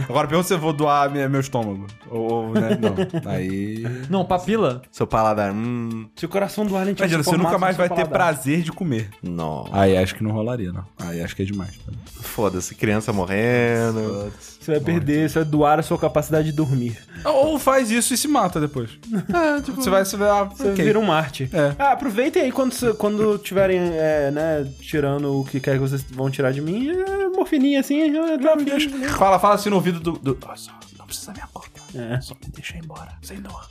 [0.08, 1.86] Agora pergunta se eu vou doar minha- meu estômago.
[2.10, 2.70] Ou, ou, né?
[2.80, 3.30] Não.
[3.30, 3.84] Aí.
[4.10, 4.82] Não, papila.
[4.90, 6.08] Seu paladar, hum.
[6.16, 8.12] Se o coração do Alien Imagina, você nunca mais vai ter paladar.
[8.12, 8.87] prazer de comer.
[9.22, 9.68] Não.
[9.72, 10.84] Aí acho que não rolaria, não.
[10.98, 11.78] Aí acho que é demais.
[12.20, 14.32] Foda-se, criança morrendo.
[14.60, 16.98] Você vai perder, você vai doar a sua capacidade de dormir.
[17.24, 18.90] Ou faz isso e se mata depois.
[19.32, 20.04] É, tipo, você vai.
[20.04, 20.84] Você vai ah, Você ok.
[20.84, 21.48] vira um Marte.
[21.52, 21.74] É.
[21.78, 26.30] Ah, aproveitem aí quando, quando tiverem, é, né, tirando o que quer que vocês vão
[26.30, 29.08] tirar de mim, é, morfininha assim, é, desafio.
[29.16, 30.12] Fala, fala assim no ouvido do.
[30.12, 30.38] do...
[30.56, 31.82] Só, não precisa me acordar.
[31.94, 32.20] É.
[32.20, 33.68] Só me deixa ir embora, sem dor.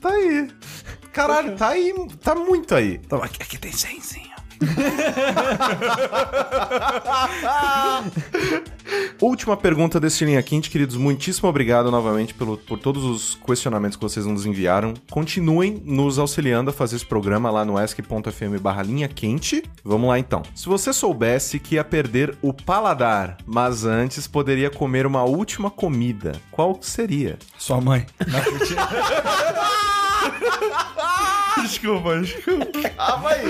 [0.00, 0.50] Tá aí.
[1.12, 1.94] Caralho, tá aí.
[2.22, 3.00] Tá muito aí.
[3.22, 4.29] Aqui, aqui tem senzinho.
[9.20, 10.96] Última pergunta desse Linha Quente, queridos.
[10.96, 14.94] Muitíssimo obrigado novamente pelo, por todos os questionamentos que vocês nos enviaram.
[15.10, 19.62] Continuem nos auxiliando a fazer esse programa lá no ask.fm barra linha quente.
[19.84, 20.42] Vamos lá então.
[20.54, 26.32] Se você soubesse que ia perder o paladar, mas antes poderia comer uma última comida,
[26.50, 27.38] qual seria?
[27.58, 28.06] Sua mãe.
[31.62, 32.90] desculpa, desculpa.
[32.96, 33.44] Calma aí.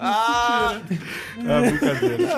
[0.00, 2.28] Ah, brincadeira.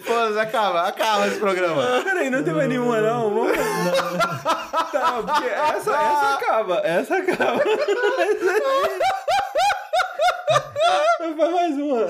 [0.00, 2.02] Foda-se, acaba, acaba esse programa.
[2.02, 3.52] Peraí, não tem mais nenhuma não, vamos...
[4.92, 7.62] Tá, porque essa, essa acaba, essa acaba.
[11.18, 12.06] Faz mais uma.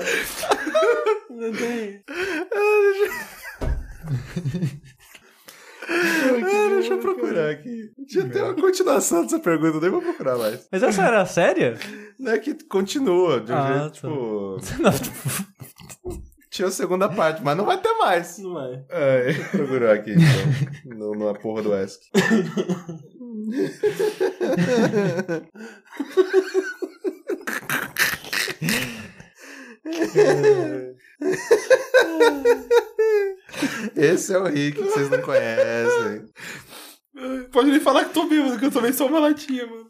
[1.29, 2.01] Não tem.
[5.91, 7.91] Ah, deixa eu procurar aqui.
[8.07, 10.67] Tinha ter uma continuação dessa pergunta, nem vou procurar mais.
[10.71, 11.77] Mas essa era séria?
[12.19, 14.01] Não é que continua, de um Ah, jeito, tá.
[14.07, 14.59] tipo...
[14.83, 18.37] Não, tipo, Tinha a segunda parte, mas não vai ter mais.
[18.39, 18.83] Não vai.
[18.89, 20.95] É, procurar aqui, então.
[20.97, 22.01] no, numa porra do Ask.
[33.95, 36.29] Esse é o Rick que vocês não conhecem.
[37.51, 39.89] Pode nem falar que tô bêbado, que eu tomei só uma latinha, mano.